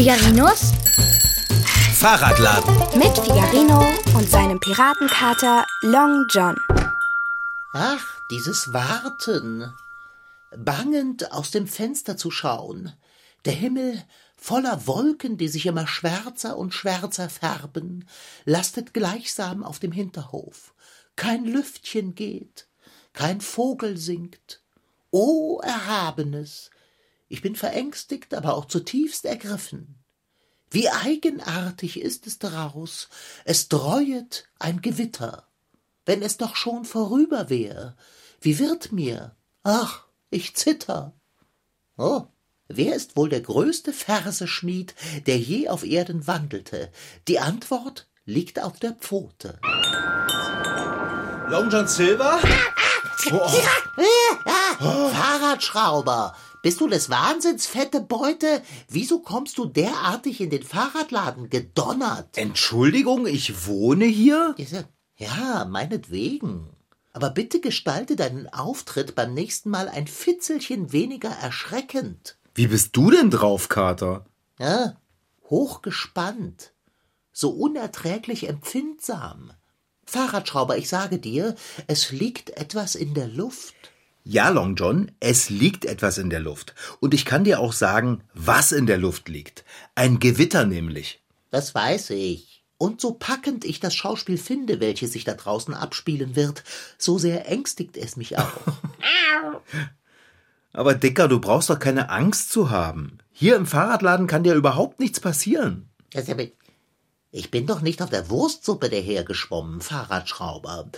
Figarinos 0.00 0.72
Fahrradladen. 1.92 2.74
mit 2.98 3.18
Figarino 3.18 3.84
und 4.16 4.30
seinem 4.30 4.58
Piratenkater 4.58 5.66
Long 5.82 6.24
John. 6.30 6.56
Ach, 7.74 8.02
dieses 8.30 8.72
Warten. 8.72 9.74
Bangend 10.56 11.32
aus 11.32 11.50
dem 11.50 11.66
Fenster 11.66 12.16
zu 12.16 12.30
schauen. 12.30 12.94
Der 13.44 13.52
Himmel 13.52 14.02
voller 14.38 14.86
Wolken, 14.86 15.36
die 15.36 15.48
sich 15.48 15.66
immer 15.66 15.86
schwärzer 15.86 16.56
und 16.56 16.72
schwärzer 16.72 17.28
färben, 17.28 18.08
lastet 18.46 18.94
gleichsam 18.94 19.62
auf 19.62 19.80
dem 19.80 19.92
Hinterhof. 19.92 20.72
Kein 21.16 21.44
Lüftchen 21.44 22.14
geht, 22.14 22.68
kein 23.12 23.42
Vogel 23.42 23.98
singt. 23.98 24.62
O 25.10 25.60
Erhabenes! 25.62 26.70
Ich 27.32 27.42
bin 27.42 27.54
verängstigt, 27.54 28.34
aber 28.34 28.54
auch 28.54 28.64
zutiefst 28.64 29.24
ergriffen. 29.24 29.94
Wie 30.68 30.90
eigenartig 30.90 32.00
ist 32.00 32.26
es 32.26 32.40
daraus, 32.40 33.08
es 33.44 33.68
dreuet 33.68 34.48
ein 34.58 34.82
Gewitter. 34.82 35.46
Wenn 36.04 36.22
es 36.22 36.38
doch 36.38 36.56
schon 36.56 36.84
vorüber 36.84 37.48
wär, 37.48 37.96
wie 38.40 38.58
wird 38.58 38.90
mir? 38.90 39.36
Ach, 39.62 40.06
ich 40.30 40.56
zitter. 40.56 41.14
Oh, 41.96 42.26
wer 42.66 42.96
ist 42.96 43.16
wohl 43.16 43.28
der 43.28 43.42
größte 43.42 43.92
Verseschmied, 43.92 44.96
der 45.26 45.38
je 45.38 45.68
auf 45.68 45.84
Erden 45.84 46.26
wandelte? 46.26 46.90
Die 47.28 47.38
Antwort 47.38 48.08
liegt 48.24 48.60
auf 48.60 48.80
der 48.80 48.94
Pfote. 48.94 49.60
Long 51.48 51.70
John 51.70 51.86
Silver? 51.86 52.40
Fahrradschrauber! 54.80 56.34
Bist 56.62 56.80
du 56.80 56.88
des 56.88 57.08
Wahnsinns, 57.08 57.66
fette 57.66 58.00
Beute? 58.02 58.62
Wieso 58.88 59.20
kommst 59.20 59.56
du 59.56 59.64
derartig 59.64 60.42
in 60.42 60.50
den 60.50 60.62
Fahrradladen 60.62 61.48
gedonnert? 61.48 62.36
Entschuldigung, 62.36 63.26
ich 63.26 63.66
wohne 63.66 64.04
hier? 64.04 64.54
Ja, 65.16 65.64
meinetwegen. 65.64 66.68
Aber 67.12 67.30
bitte 67.30 67.60
gestalte 67.60 68.14
deinen 68.14 68.46
Auftritt 68.48 69.14
beim 69.14 69.32
nächsten 69.32 69.70
Mal 69.70 69.88
ein 69.88 70.06
Fitzelchen 70.06 70.92
weniger 70.92 71.30
erschreckend. 71.30 72.36
Wie 72.54 72.66
bist 72.66 72.94
du 72.94 73.10
denn 73.10 73.30
drauf, 73.30 73.68
Kater? 73.68 74.26
Ja, 74.58 74.96
hochgespannt. 75.48 76.72
So 77.32 77.50
unerträglich 77.50 78.48
empfindsam. 78.48 79.52
Fahrradschrauber, 80.04 80.76
ich 80.76 80.88
sage 80.88 81.18
dir, 81.18 81.54
es 81.86 82.10
liegt 82.10 82.50
etwas 82.50 82.96
in 82.96 83.14
der 83.14 83.28
Luft. 83.28 83.74
Ja, 84.32 84.48
Long 84.50 84.76
John, 84.76 85.10
es 85.18 85.50
liegt 85.50 85.84
etwas 85.84 86.16
in 86.16 86.30
der 86.30 86.38
Luft. 86.38 86.76
Und 87.00 87.14
ich 87.14 87.24
kann 87.24 87.42
dir 87.42 87.58
auch 87.58 87.72
sagen, 87.72 88.22
was 88.32 88.70
in 88.70 88.86
der 88.86 88.96
Luft 88.96 89.28
liegt. 89.28 89.64
Ein 89.96 90.20
Gewitter 90.20 90.66
nämlich. 90.66 91.20
Das 91.50 91.74
weiß 91.74 92.10
ich. 92.10 92.62
Und 92.78 93.00
so 93.00 93.14
packend 93.14 93.64
ich 93.64 93.80
das 93.80 93.92
Schauspiel 93.92 94.38
finde, 94.38 94.78
welches 94.78 95.14
sich 95.14 95.24
da 95.24 95.34
draußen 95.34 95.74
abspielen 95.74 96.36
wird, 96.36 96.62
so 96.96 97.18
sehr 97.18 97.48
ängstigt 97.48 97.96
es 97.96 98.16
mich 98.16 98.38
auch. 98.38 98.52
Aber 100.72 100.94
Dicker, 100.94 101.26
du 101.26 101.40
brauchst 101.40 101.68
doch 101.68 101.80
keine 101.80 102.08
Angst 102.10 102.52
zu 102.52 102.70
haben. 102.70 103.18
Hier 103.32 103.56
im 103.56 103.66
Fahrradladen 103.66 104.28
kann 104.28 104.44
dir 104.44 104.54
überhaupt 104.54 105.00
nichts 105.00 105.18
passieren. 105.18 105.90
Ich 107.32 107.50
bin 107.50 107.66
doch 107.66 107.80
nicht 107.80 108.00
auf 108.00 108.10
der 108.10 108.30
Wurstsuppe 108.30 108.90
dahergeschwommen, 108.90 109.80
Fahrradschrauber. 109.80 110.88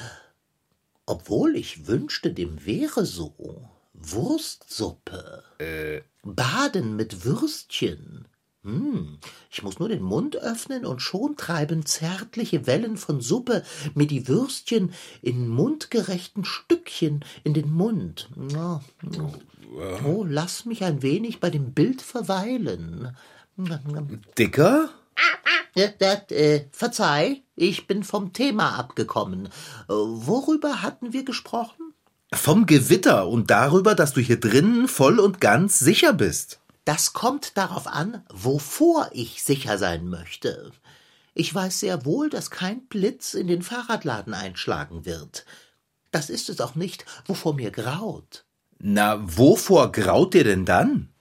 Obwohl 1.07 1.57
ich 1.57 1.87
wünschte, 1.87 2.33
dem 2.33 2.65
wäre 2.65 3.05
so. 3.05 3.69
Wurstsuppe. 3.95 5.43
Baden 6.23 6.97
mit 6.97 7.25
Würstchen. 7.25 8.27
Hm, 8.65 9.19
ich 9.51 9.65
muss 9.65 9.81
nur 9.81 9.89
den 9.89 10.03
Mund 10.03 10.37
öffnen 10.37 10.87
und 10.87 11.03
schon 11.03 11.37
treiben 11.37 11.85
zärtliche 11.85 12.65
Wellen 12.69 12.97
von 12.97 13.21
Suppe 13.21 13.65
mir 13.95 14.07
die 14.07 14.29
Würstchen 14.29 14.93
in 15.21 15.49
mundgerechten 15.49 16.45
Stückchen 16.45 17.25
in 17.43 17.55
den 17.55 17.73
Mund. 17.73 18.29
Ja, 18.53 18.81
Oh, 20.05 20.25
lass 20.29 20.67
mich 20.67 20.85
ein 20.85 21.03
wenig 21.03 21.41
bei 21.41 21.51
dem 21.51 21.73
Bild 21.73 22.03
verweilen. 22.03 23.17
Dicker? 24.39 24.91
Ja, 25.75 25.89
das, 25.89 26.31
äh, 26.31 26.67
verzeih, 26.71 27.43
ich 27.57 27.87
bin 27.87 28.05
vom 28.05 28.33
Thema 28.33 28.79
abgekommen. 28.79 29.47
Äh, 29.47 29.51
worüber 29.89 30.83
hatten 30.83 31.13
wir 31.13 31.25
gesprochen? 31.25 31.95
Vom 32.35 32.67
Gewitter 32.67 33.29
und 33.29 33.51
darüber, 33.51 33.95
dass 33.95 34.13
du 34.13 34.21
hier 34.21 34.41
drinnen 34.41 34.89
voll 34.89 35.19
und 35.19 35.41
ganz 35.41 35.79
sicher 35.79 36.13
bist. 36.13 36.61
Das 36.85 37.13
kommt 37.13 37.57
darauf 37.57 37.87
an, 37.87 38.25
wovor 38.33 39.11
ich 39.13 39.43
sicher 39.45 39.79
sein 39.79 40.09
möchte. 40.09 40.73
Ich 41.35 41.55
weiß 41.55 41.81
sehr 41.81 42.05
wohl, 42.05 42.29
dass 42.29 42.51
kein 42.51 42.87
Blitz 42.87 43.35
in 43.35 43.47
den 43.47 43.63
Fahrradladen 43.63 44.35
einschlagen 44.35 45.07
wird. 45.07 45.47
Das 46.11 46.29
ist 46.29 46.51
es 46.51 46.61
auch 46.61 46.75
nicht, 46.75 47.07
wovor 47.27 47.55
mir 47.55 47.71
graut. 47.71 48.45
Na, 48.79 49.19
wovor 49.23 49.93
graut 49.93 50.35
dir 50.35 50.45
denn 50.45 50.65
dann? 50.65 51.12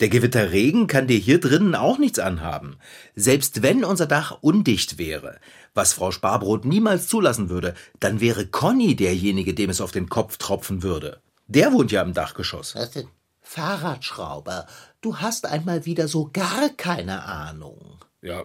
Der 0.00 0.08
Gewitterregen 0.08 0.86
kann 0.86 1.08
dir 1.08 1.18
hier 1.18 1.40
drinnen 1.40 1.74
auch 1.74 1.98
nichts 1.98 2.18
anhaben. 2.18 2.76
Selbst 3.16 3.62
wenn 3.62 3.84
unser 3.84 4.06
Dach 4.06 4.38
undicht 4.40 4.96
wäre, 4.96 5.40
was 5.74 5.92
Frau 5.92 6.12
Sparbrot 6.12 6.64
niemals 6.64 7.08
zulassen 7.08 7.48
würde, 7.48 7.74
dann 7.98 8.20
wäre 8.20 8.46
Conny 8.46 8.94
derjenige, 8.94 9.54
dem 9.54 9.70
es 9.70 9.80
auf 9.80 9.90
den 9.90 10.08
Kopf 10.08 10.36
tropfen 10.36 10.82
würde. 10.82 11.20
Der 11.48 11.72
wohnt 11.72 11.90
ja 11.90 12.02
im 12.02 12.14
Dachgeschoss. 12.14 12.76
Was 12.76 12.92
denn? 12.92 13.08
Fahrradschrauber, 13.40 14.66
du 15.00 15.16
hast 15.16 15.46
einmal 15.46 15.86
wieder 15.86 16.06
so 16.06 16.28
gar 16.32 16.68
keine 16.76 17.24
Ahnung. 17.24 17.98
Ja, 18.20 18.44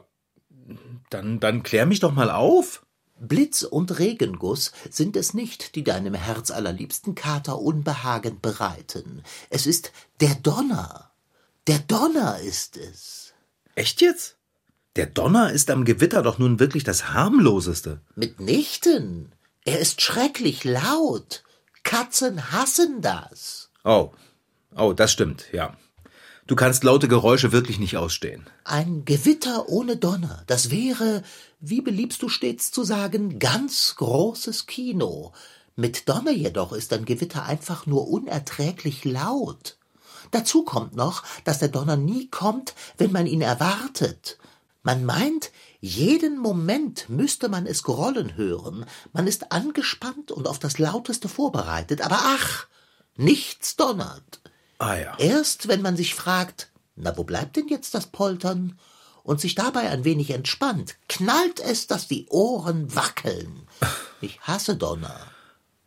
dann, 1.09 1.39
dann 1.39 1.61
klär 1.61 1.85
mich 1.85 1.99
doch 1.99 2.13
mal 2.13 2.31
auf. 2.31 2.85
Blitz 3.19 3.63
und 3.63 3.99
Regenguss 3.99 4.71
sind 4.89 5.15
es 5.15 5.33
nicht, 5.33 5.75
die 5.75 5.83
deinem 5.83 6.13
herzallerliebsten 6.13 7.15
Kater 7.15 7.59
Unbehagen 7.59 8.39
bereiten. 8.41 9.23
Es 9.49 9.67
ist 9.67 9.91
der 10.19 10.35
Donner. 10.35 11.12
Der 11.67 11.79
Donner 11.79 12.39
ist 12.41 12.75
es. 12.75 13.33
Echt 13.75 14.01
jetzt? 14.01 14.35
Der 14.97 15.05
Donner 15.05 15.51
ist 15.51 15.71
am 15.71 15.85
Gewitter 15.85 16.21
doch 16.21 16.37
nun 16.37 16.59
wirklich 16.59 16.83
das 16.83 17.13
harmloseste. 17.13 18.01
Mitnichten. 18.15 19.31
Er 19.63 19.79
ist 19.79 20.01
schrecklich 20.01 20.65
laut. 20.65 21.43
Katzen 21.83 22.51
hassen 22.51 23.01
das. 23.01 23.69
Oh, 23.85 24.11
oh, 24.75 24.91
das 24.91 25.13
stimmt, 25.13 25.45
ja. 25.53 25.77
Du 26.47 26.55
kannst 26.57 26.83
laute 26.83 27.07
Geräusche 27.07 27.53
wirklich 27.53 27.79
nicht 27.79 27.95
ausstehen. 27.95 28.45
Ein 28.65 29.05
Gewitter 29.05 29.69
ohne 29.69 29.95
Donner, 29.95 30.43
das 30.47 30.69
wäre, 30.69 31.23
wie 31.61 31.79
beliebst 31.79 32.21
du 32.21 32.27
stets 32.27 32.71
zu 32.71 32.83
sagen, 32.83 33.39
ganz 33.39 33.95
großes 33.95 34.65
Kino. 34.65 35.31
Mit 35.77 36.09
Donner 36.09 36.31
jedoch 36.31 36.73
ist 36.73 36.91
ein 36.91 37.05
Gewitter 37.05 37.45
einfach 37.45 37.85
nur 37.85 38.09
unerträglich 38.09 39.05
laut. 39.05 39.77
Dazu 40.33 40.63
kommt 40.63 40.95
noch, 40.95 41.21
dass 41.43 41.59
der 41.59 41.67
Donner 41.67 41.95
nie 41.95 42.27
kommt, 42.27 42.73
wenn 42.97 43.11
man 43.11 43.27
ihn 43.27 43.41
erwartet. 43.41 44.39
Man 44.81 45.05
meint, 45.05 45.51
jeden 45.79 46.39
Moment 46.39 47.07
müsste 47.07 47.49
man 47.49 47.67
es 47.67 47.83
grollen 47.83 48.35
hören. 48.35 48.85
Man 49.13 49.27
ist 49.27 49.51
angespannt 49.51 50.31
und 50.31 50.47
auf 50.47 50.57
das 50.57 50.79
Lauteste 50.79 51.29
vorbereitet. 51.29 52.01
Aber 52.01 52.17
ach, 52.19 52.65
nichts 53.15 53.75
donnert. 53.75 54.41
Ah 54.79 54.95
ja. 54.95 55.15
Erst 55.19 55.67
wenn 55.67 55.83
man 55.83 55.95
sich 55.95 56.15
fragt, 56.15 56.71
na 56.95 57.15
wo 57.15 57.23
bleibt 57.23 57.55
denn 57.55 57.67
jetzt 57.67 57.93
das 57.93 58.07
Poltern? 58.07 58.79
Und 59.21 59.39
sich 59.39 59.55
dabei 59.55 59.89
ein 59.89 60.03
wenig 60.03 60.31
entspannt, 60.31 60.95
knallt 61.07 61.61
es, 61.61 61.87
dass 61.87 62.09
die 62.09 62.25
Ohren 62.27 62.93
wackeln. 62.93 63.67
Ich 64.19 64.41
hasse 64.41 64.75
Donner. 64.75 65.15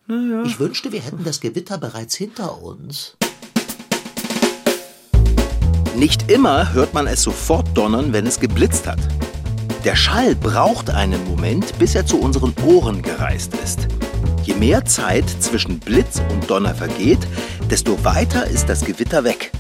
Ich 0.09 0.59
wünschte, 0.59 0.93
wir 0.93 1.01
hätten 1.01 1.25
das 1.25 1.41
Gewitter 1.41 1.77
bereits 1.77 2.15
hinter 2.15 2.63
uns. 2.63 3.17
Nicht 5.97 6.31
immer 6.31 6.75
hört 6.75 6.93
man 6.93 7.07
es 7.07 7.23
sofort 7.23 7.67
donnern, 7.75 8.13
wenn 8.13 8.27
es 8.27 8.39
geblitzt 8.39 8.87
hat. 8.87 8.99
Der 9.83 9.97
Schall 9.97 10.35
braucht 10.35 10.91
einen 10.91 11.25
Moment, 11.25 11.79
bis 11.79 11.95
er 11.95 12.05
zu 12.05 12.21
unseren 12.21 12.53
Ohren 12.67 13.01
gereist 13.01 13.55
ist. 13.65 13.89
Je 14.43 14.53
mehr 14.53 14.85
Zeit 14.85 15.25
zwischen 15.41 15.79
Blitz 15.79 16.21
und 16.31 16.51
Donner 16.51 16.75
vergeht, 16.75 17.27
desto 17.71 18.05
weiter 18.05 18.47
ist 18.47 18.69
das 18.69 18.85
Gewitter 18.85 19.25
weg. 19.25 19.53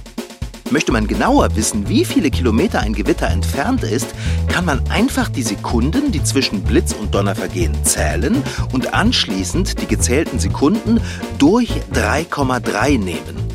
Möchte 0.70 0.92
man 0.92 1.06
genauer 1.06 1.56
wissen, 1.56 1.88
wie 1.88 2.04
viele 2.04 2.30
Kilometer 2.30 2.80
ein 2.80 2.92
Gewitter 2.92 3.28
entfernt 3.28 3.82
ist, 3.82 4.08
kann 4.46 4.66
man 4.66 4.86
einfach 4.90 5.30
die 5.30 5.42
Sekunden, 5.42 6.12
die 6.12 6.22
zwischen 6.22 6.62
Blitz 6.62 6.92
und 6.92 7.14
Donner 7.14 7.34
vergehen, 7.34 7.72
zählen 7.82 8.42
und 8.74 8.92
anschließend 8.92 9.80
die 9.80 9.86
gezählten 9.86 10.38
Sekunden 10.38 11.00
durch 11.38 11.70
3,3 11.94 12.98
nehmen. 12.98 13.45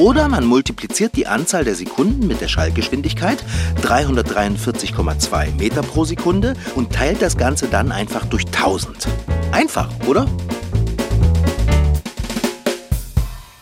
Oder 0.00 0.28
man 0.28 0.46
multipliziert 0.46 1.14
die 1.14 1.26
Anzahl 1.26 1.62
der 1.62 1.74
Sekunden 1.74 2.26
mit 2.26 2.40
der 2.40 2.48
Schallgeschwindigkeit 2.48 3.44
343,2 3.82 5.52
Meter 5.56 5.82
pro 5.82 6.06
Sekunde 6.06 6.54
und 6.74 6.90
teilt 6.90 7.20
das 7.20 7.36
Ganze 7.36 7.68
dann 7.68 7.92
einfach 7.92 8.24
durch 8.24 8.46
1000. 8.46 9.06
Einfach, 9.52 9.90
oder? 10.06 10.26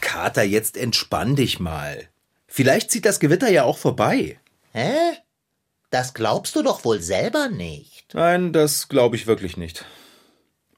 Kater, 0.00 0.44
jetzt 0.44 0.76
entspann 0.76 1.34
dich 1.34 1.58
mal. 1.58 2.04
Vielleicht 2.46 2.92
zieht 2.92 3.04
das 3.04 3.18
Gewitter 3.18 3.50
ja 3.50 3.64
auch 3.64 3.78
vorbei. 3.78 4.38
Hä? 4.70 4.94
Das 5.90 6.14
glaubst 6.14 6.54
du 6.54 6.62
doch 6.62 6.84
wohl 6.84 7.00
selber 7.00 7.48
nicht. 7.48 8.14
Nein, 8.14 8.52
das 8.52 8.88
glaube 8.88 9.16
ich 9.16 9.26
wirklich 9.26 9.56
nicht. 9.56 9.84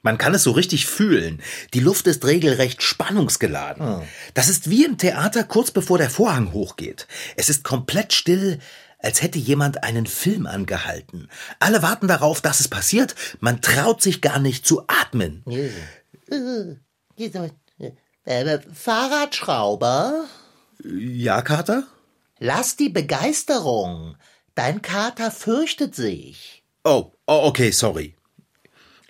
Man 0.03 0.17
kann 0.17 0.35
es 0.35 0.43
so 0.45 0.53
richtig 0.53 0.87
fühlen. 0.87 1.43
Die 1.75 1.81
Luft 1.81 2.07
ist 2.07 2.25
regelrecht 2.25 2.83
spannungsgeladen. 2.83 4.03
Das 4.35 4.49
ist 4.49 4.71
wie 4.71 4.85
im 4.85 4.97
Theater 4.97 5.45
kurz 5.45 5.71
bevor 5.71 5.99
der 5.99 6.11
Vorhang 6.11 6.53
hochgeht. 6.53 7.07
Es 7.37 7.51
ist 7.51 7.65
komplett 7.65 8.13
still, 8.15 8.59
als 8.99 9.23
hätte 9.23 9.39
jemand 9.39 9.83
einen 9.85 10.07
Film 10.07 10.47
angehalten. 10.47 11.29
Alle 11.59 11.83
warten 11.83 12.09
darauf, 12.09 12.41
dass 12.41 12.61
es 12.61 12.69
passiert. 12.69 13.15
Man 13.41 13.61
traut 13.61 14.03
sich 14.03 14.21
gar 14.21 14.39
nicht 14.39 14.67
zu 14.67 14.85
atmen. 14.87 15.43
Fahrradschrauber? 18.73 20.25
Ja, 20.85 21.43
Kater? 21.43 21.85
Lass 22.39 22.77
die 22.77 22.89
Begeisterung. 22.89 24.17
Dein 24.55 24.81
Kater 24.81 25.31
fürchtet 25.31 25.95
sich. 25.95 26.65
Oh, 26.85 27.13
oh 27.27 27.41
okay, 27.45 27.71
sorry. 27.71 28.17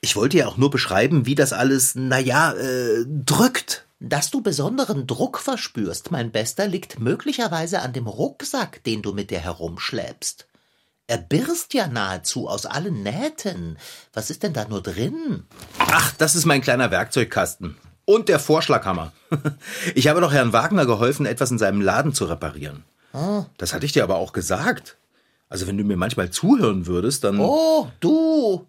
Ich 0.00 0.16
wollte 0.16 0.38
ja 0.38 0.46
auch 0.46 0.56
nur 0.56 0.70
beschreiben, 0.70 1.26
wie 1.26 1.34
das 1.34 1.52
alles, 1.52 1.94
naja, 1.94 2.52
äh, 2.52 3.04
drückt. 3.06 3.86
Dass 4.02 4.30
du 4.30 4.40
besonderen 4.40 5.06
Druck 5.06 5.38
verspürst, 5.38 6.10
mein 6.10 6.32
Bester, 6.32 6.66
liegt 6.66 7.00
möglicherweise 7.00 7.82
an 7.82 7.92
dem 7.92 8.06
Rucksack, 8.06 8.82
den 8.84 9.02
du 9.02 9.12
mit 9.12 9.30
dir 9.30 9.40
herumschleppst. 9.40 10.46
Er 11.06 11.18
birst 11.18 11.74
ja 11.74 11.86
nahezu 11.86 12.48
aus 12.48 12.64
allen 12.64 13.02
Nähten. 13.02 13.76
Was 14.14 14.30
ist 14.30 14.42
denn 14.42 14.54
da 14.54 14.66
nur 14.66 14.80
drin? 14.80 15.44
Ach, 15.78 16.12
das 16.16 16.34
ist 16.34 16.46
mein 16.46 16.62
kleiner 16.62 16.90
Werkzeugkasten. 16.90 17.76
Und 18.06 18.28
der 18.28 18.38
Vorschlaghammer. 18.38 19.12
Ich 19.94 20.08
habe 20.08 20.20
doch 20.20 20.32
Herrn 20.32 20.52
Wagner 20.52 20.86
geholfen, 20.86 21.26
etwas 21.26 21.50
in 21.50 21.58
seinem 21.58 21.80
Laden 21.80 22.14
zu 22.14 22.24
reparieren. 22.24 22.84
Das 23.58 23.74
hatte 23.74 23.86
ich 23.86 23.92
dir 23.92 24.04
aber 24.04 24.16
auch 24.16 24.32
gesagt. 24.32 24.96
Also 25.48 25.66
wenn 25.66 25.76
du 25.76 25.84
mir 25.84 25.96
manchmal 25.96 26.30
zuhören 26.30 26.86
würdest, 26.86 27.24
dann... 27.24 27.40
Oh, 27.40 27.88
du! 27.98 28.66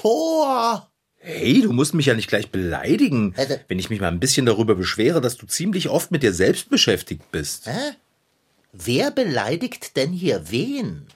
Tor! 0.00 0.90
Hey, 1.16 1.60
du 1.60 1.74
musst 1.74 1.92
mich 1.92 2.06
ja 2.06 2.14
nicht 2.14 2.28
gleich 2.28 2.50
beleidigen, 2.50 3.34
Also- 3.36 3.56
wenn 3.68 3.78
ich 3.78 3.90
mich 3.90 4.00
mal 4.00 4.08
ein 4.08 4.20
bisschen 4.20 4.46
darüber 4.46 4.74
beschwere, 4.74 5.20
dass 5.20 5.36
du 5.36 5.46
ziemlich 5.46 5.90
oft 5.90 6.10
mit 6.10 6.22
dir 6.22 6.32
selbst 6.32 6.70
beschäftigt 6.70 7.30
bist. 7.30 7.66
Hä? 7.66 7.92
Wer 8.72 9.10
beleidigt 9.10 9.96
denn 9.96 10.12
hier 10.12 10.50
wen? 10.50 11.06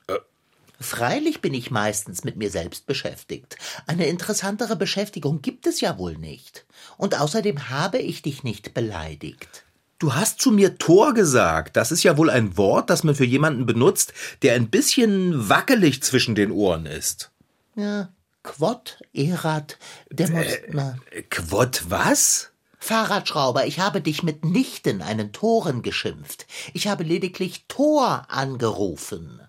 Freilich 0.78 1.40
bin 1.40 1.54
ich 1.54 1.70
meistens 1.70 2.24
mit 2.24 2.36
mir 2.36 2.50
selbst 2.50 2.86
beschäftigt. 2.86 3.56
Eine 3.86 4.06
interessantere 4.06 4.76
Beschäftigung 4.76 5.40
gibt 5.40 5.66
es 5.66 5.80
ja 5.80 5.96
wohl 5.96 6.18
nicht. 6.18 6.66
Und 6.98 7.18
außerdem 7.18 7.70
habe 7.70 7.98
ich 7.98 8.20
dich 8.20 8.44
nicht 8.44 8.74
beleidigt. 8.74 9.64
Du 9.98 10.14
hast 10.14 10.42
zu 10.42 10.50
mir 10.50 10.76
Tor 10.76 11.14
gesagt. 11.14 11.76
Das 11.78 11.90
ist 11.90 12.02
ja 12.02 12.18
wohl 12.18 12.28
ein 12.28 12.58
Wort, 12.58 12.90
das 12.90 13.02
man 13.02 13.14
für 13.14 13.24
jemanden 13.24 13.64
benutzt, 13.64 14.12
der 14.42 14.54
ein 14.54 14.68
bisschen 14.68 15.48
wackelig 15.48 16.02
zwischen 16.02 16.34
den 16.34 16.50
Ohren 16.50 16.84
ist. 16.84 17.30
Ja, 17.76 18.08
Quod 18.44 19.02
erat 19.12 19.78
demonst... 20.10 20.60
na. 20.70 20.96
Äh, 21.10 21.22
Quod 21.22 21.90
was? 21.90 22.50
Fahrradschrauber, 22.78 23.66
ich 23.66 23.80
habe 23.80 24.02
dich 24.02 24.22
mitnichten 24.22 25.00
einen 25.00 25.32
Toren 25.32 25.80
geschimpft. 25.80 26.46
Ich 26.74 26.86
habe 26.86 27.02
lediglich 27.02 27.64
Tor 27.66 28.26
angerufen. 28.28 29.40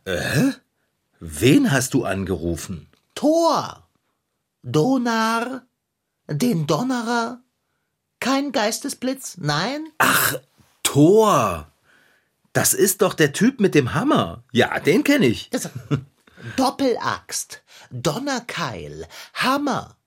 Wen 1.19 1.71
hast 1.71 1.94
du 1.94 2.06
angerufen? 2.06 2.88
Tor. 3.13 3.86
Donar. 4.63 5.63
Den 6.27 6.65
Donnerer. 6.65 7.42
Kein 8.21 8.53
Geistesblitz, 8.53 9.36
nein? 9.38 9.86
Tor. 10.83 11.69
Das 12.53 12.74
ist 12.74 13.01
doch 13.01 13.13
der 13.13 13.33
Typ 13.33 13.59
mit 13.59 13.75
dem 13.75 13.94
Hammer. 13.94 14.45
Ja, 14.53 14.80
den 14.80 15.03
kenne 15.03 15.25
ich. 15.25 15.50
Das, 15.50 15.69
Doppelaxt, 16.56 17.63
Donnerkeil, 17.92 19.08
Hammer, 19.34 19.98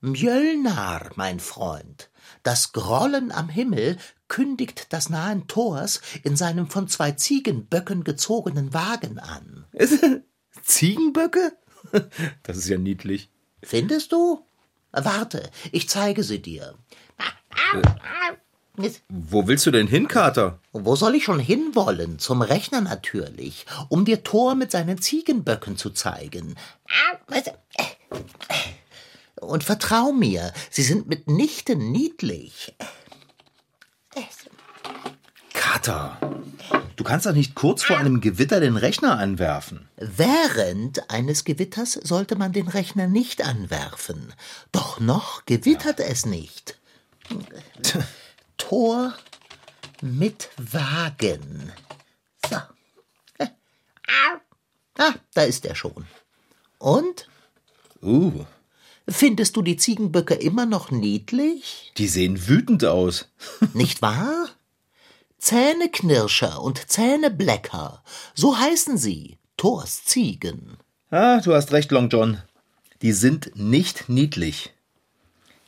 Mjölnar, 0.00 1.10
mein 1.16 1.40
Freund. 1.40 2.10
Das 2.42 2.72
Grollen 2.72 3.32
am 3.32 3.48
Himmel 3.48 3.98
kündigt 4.28 4.92
das 4.92 5.10
nahen 5.10 5.46
Tors 5.46 6.00
in 6.22 6.36
seinem 6.36 6.68
von 6.68 6.88
zwei 6.88 7.12
Ziegenböcken 7.12 8.04
gezogenen 8.04 8.74
Wagen 8.74 9.18
an. 9.18 9.66
Ziegenböcke? 10.62 11.52
Das 12.42 12.56
ist 12.56 12.68
ja 12.68 12.78
niedlich. 12.78 13.30
Findest 13.62 14.12
du? 14.12 14.44
Warte, 14.92 15.50
ich 15.72 15.88
zeige 15.88 16.22
sie 16.22 16.40
dir. 16.40 16.74
Wo 19.08 19.46
willst 19.46 19.66
du 19.66 19.70
denn 19.70 19.86
hin, 19.86 20.08
Kater? 20.08 20.58
Wo 20.72 20.96
soll 20.96 21.14
ich 21.14 21.24
schon 21.24 21.40
hinwollen? 21.40 22.18
Zum 22.18 22.42
Rechner 22.42 22.80
natürlich, 22.80 23.66
um 23.88 24.04
dir 24.04 24.22
Thor 24.22 24.54
mit 24.54 24.70
seinen 24.70 25.00
Ziegenböcken 25.00 25.76
zu 25.76 25.90
zeigen. 25.90 26.56
Und 29.40 29.64
vertrau 29.64 30.12
mir, 30.12 30.52
sie 30.70 30.82
sind 30.82 31.08
mitnichten 31.08 31.90
niedlich. 31.92 32.74
Kater, 35.52 36.18
du 36.96 37.04
kannst 37.04 37.26
doch 37.26 37.32
nicht 37.32 37.54
kurz 37.54 37.82
vor 37.82 37.98
einem 37.98 38.20
Gewitter 38.20 38.60
den 38.60 38.76
Rechner 38.76 39.18
anwerfen. 39.18 39.88
Während 39.96 41.10
eines 41.10 41.44
Gewitters 41.44 41.92
sollte 41.92 42.36
man 42.36 42.52
den 42.52 42.68
Rechner 42.68 43.08
nicht 43.08 43.44
anwerfen. 43.44 44.32
Doch 44.72 45.00
noch 45.00 45.44
gewittert 45.44 46.00
es 46.00 46.24
nicht. 46.24 46.78
Tor 48.56 49.14
mit 50.00 50.50
Wagen. 50.56 51.72
So. 52.48 52.56
Ah, 54.98 55.14
da 55.34 55.42
ist 55.42 55.66
er 55.66 55.74
schon. 55.74 56.06
Und? 56.78 57.28
Uh, 58.02 58.44
Findest 59.08 59.56
du 59.56 59.62
die 59.62 59.76
Ziegenböcke 59.76 60.34
immer 60.34 60.66
noch 60.66 60.90
niedlich? 60.90 61.92
die 61.96 62.08
sehen 62.08 62.48
wütend 62.48 62.84
aus. 62.84 63.28
Nicht 63.74 64.02
wahr? 64.02 64.48
Zähneknirscher 65.38 66.60
und 66.62 66.88
Zähneblecker, 66.90 68.02
so 68.34 68.58
heißen 68.58 68.96
sie, 68.98 69.38
Thors 69.56 70.04
Ziegen. 70.04 70.78
Ah, 71.10 71.40
du 71.40 71.54
hast 71.54 71.72
recht, 71.72 71.90
Long 71.92 72.08
John. 72.08 72.42
Die 73.02 73.12
sind 73.12 73.54
nicht 73.54 74.08
niedlich. 74.08 74.72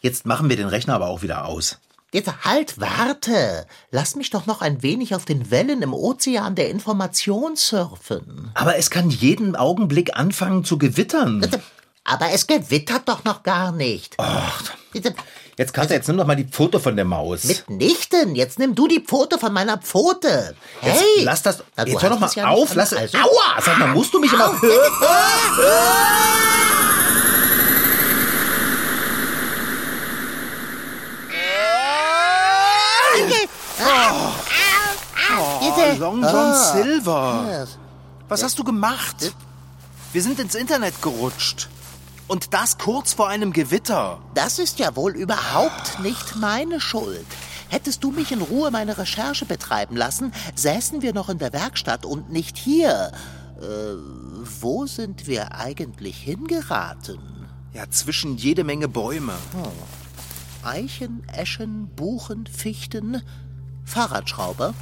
Jetzt 0.01 0.25
machen 0.27 0.49
wir 0.49 0.57
den 0.57 0.69
Rechner 0.69 0.95
aber 0.95 1.09
auch 1.09 1.23
wieder 1.23 1.45
aus. 1.45 1.79
Jetzt 2.13 2.33
halt, 2.45 2.81
warte. 2.81 3.67
Lass 3.91 4.15
mich 4.17 4.31
doch 4.31 4.47
noch 4.47 4.63
ein 4.63 4.83
wenig 4.83 5.15
auf 5.15 5.27
den 5.27 5.51
Wellen 5.51 5.83
im 5.83 5.93
Ozean 5.93 6.55
der 6.55 6.71
Information 6.71 7.55
surfen. 7.55 8.51
Aber 8.55 8.77
es 8.79 8.89
kann 8.89 9.11
jeden 9.11 9.55
Augenblick 9.57 10.17
anfangen 10.17 10.65
zu 10.65 10.79
gewittern. 10.79 11.47
Aber 12.05 12.31
es 12.33 12.47
gewittert 12.47 13.07
doch 13.11 13.25
noch 13.25 13.43
gar 13.43 13.73
nicht. 13.73 14.17
Bitte, 14.93 15.15
Jetzt, 15.59 15.75
Kater, 15.75 15.95
jetzt 15.95 16.07
nimm 16.09 16.17
doch 16.17 16.25
mal 16.27 16.37
die 16.37 16.47
Foto 16.51 16.79
von 16.79 16.95
der 16.97 17.05
Maus. 17.05 17.45
Mitnichten. 17.45 18.37
Jetzt 18.37 18.59
nimm 18.61 18.75
du 18.77 18.87
die 18.87 19.01
Pfote 19.01 19.39
von 19.39 19.53
meiner 19.53 19.77
Pfote. 19.77 20.55
Hey! 20.81 20.93
Jetzt 21.17 21.25
lass 21.25 21.43
das. 21.43 21.65
Na, 21.77 21.85
du 21.85 21.91
jetzt 21.91 22.03
hör 22.03 22.11
doch 22.11 22.21
mal 22.21 22.31
ja 22.35 22.47
auf. 22.49 22.75
Lass. 22.75 22.95
also- 22.95 23.19
Aua! 23.19 23.61
Sag 23.61 23.77
mal, 23.79 23.89
musst 23.89 24.15
du 24.15 24.21
mich 24.21 24.33
immer. 24.33 24.55
Bitte. 35.61 35.88
Long 35.99 36.23
John 36.23 36.55
Silver. 36.55 37.67
Was 38.29 38.43
hast 38.43 38.59
du 38.59 38.65
gemacht? 38.65 39.35
Wir 40.13 40.23
sind 40.23 40.39
ins 40.39 40.55
Internet 40.55 41.03
gerutscht. 41.03 41.69
Und 42.29 42.55
das 42.55 42.79
kurz 42.79 43.15
vor 43.15 43.29
einem 43.29 43.53
Gewitter. 43.53 44.19
Das 44.35 44.59
ist 44.59 44.79
ja 44.79 44.95
wohl 44.97 45.17
überhaupt 45.17 46.01
nicht 46.01 46.37
meine 46.37 46.81
Schuld. 46.81 47.27
Hättest 47.69 48.05
du 48.05 48.11
mich 48.11 48.33
in 48.33 48.41
Ruhe 48.41 48.71
meine 48.71 48.97
Recherche 48.97 49.45
betreiben 49.45 49.97
lassen, 49.97 50.33
säßen 50.55 51.03
wir 51.03 51.13
noch 51.13 51.29
in 51.29 51.39
der 51.39 51.53
Werkstatt 51.53 52.07
und 52.07 52.31
nicht 52.31 52.57
hier. 52.57 53.13
Äh, 53.61 53.95
wo 54.61 54.87
sind 54.87 55.27
wir 55.27 55.55
eigentlich 55.55 56.19
hingeraten? 56.19 57.19
Ja, 57.73 57.91
zwischen 57.91 58.37
jede 58.37 58.65
Menge 58.65 58.89
Bäume. 58.89 59.35
Eichen, 60.63 61.23
Eschen, 61.29 61.89
Buchen, 61.89 62.47
Fichten, 62.47 63.23
Fahrradschrauber. 63.85 64.75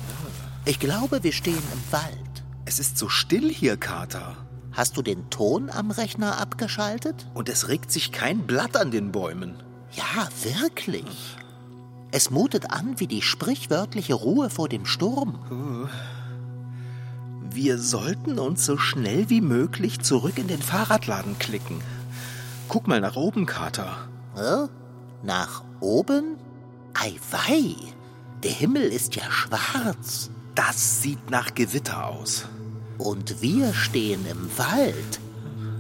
Ich 0.69 0.81
glaube, 0.81 1.23
wir 1.23 1.33
stehen 1.33 1.63
im 1.73 1.93
Wald. 1.93 2.45
Es 2.65 2.81
ist 2.81 2.99
so 2.99 3.09
still 3.09 3.49
hier, 3.49 3.77
Kater. 3.77 4.37
Hast 4.73 4.97
du 4.97 5.03
den 5.03 5.31
Ton 5.31 5.71
am 5.71 5.93
Rechner 5.93 6.41
abgeschaltet? 6.41 7.29
Und 7.35 7.49
es 7.49 7.69
regt 7.69 7.93
sich 7.93 8.11
kein 8.11 8.49
Blatt 8.49 8.77
an 8.77 8.91
den 8.91 9.13
Bäumen. 9.13 9.63
Ja, 9.93 10.29
wirklich. 10.43 11.37
Es 12.11 12.31
mutet 12.31 12.73
an 12.73 12.99
wie 12.99 13.07
die 13.07 13.23
sprichwörtliche 13.23 14.15
Ruhe 14.15 14.51
vor 14.51 14.69
dem 14.69 14.87
Sturm. 14.87 15.89
Wir 17.49 17.79
sollten 17.79 18.41
uns 18.41 18.67
so 18.67 18.77
schnell 18.77 19.31
wie 19.31 19.41
möglich 19.41 20.01
zurück 20.01 20.37
in 20.37 20.49
den 20.49 20.61
Fahrradladen 20.61 21.39
klicken. 21.39 21.81
Guck 22.67 22.89
mal 22.89 23.01
nach 23.01 23.15
oben, 23.15 23.47
Kater. 23.47 23.97
Hä? 24.35 24.69
Nach 25.23 25.63
oben? 25.79 26.37
Eiwei, 26.95 27.77
der 28.43 28.51
Himmel 28.51 28.83
ist 28.83 29.15
ja 29.15 29.31
schwarz. 29.31 30.31
Das 30.57 31.03
sieht 31.03 31.31
nach 31.31 31.55
Gewitter 31.55 32.07
aus. 32.07 32.47
Und 32.97 33.43
wir 33.43 33.75
stehen 33.75 34.27
im 34.27 34.51
Wald. 34.57 35.21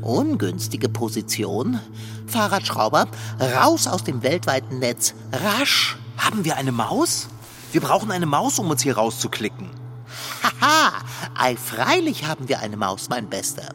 Ungünstige 0.02 0.90
Position. 0.90 1.80
Fahrradschrauber, 2.26 3.09
raus 3.40 3.87
aus 3.87 4.04
dem 4.04 4.23
weltweiten 4.23 4.78
Netz. 4.78 5.14
Rasch. 5.33 5.97
Haben 6.18 6.45
wir 6.45 6.59
eine 6.59 6.73
Maus? 6.73 7.28
Wir 7.73 7.80
brauchen 7.80 8.11
eine 8.11 8.26
Maus, 8.26 8.59
um 8.59 8.68
uns 8.68 8.83
hier 8.83 8.97
rauszuklicken. 8.97 9.71
Haha, 10.42 10.92
ei, 11.35 11.56
freilich 11.56 12.26
haben 12.26 12.49
wir 12.49 12.61
eine 12.61 12.76
Maus, 12.76 13.09
mein 13.09 13.28
Bester. 13.28 13.75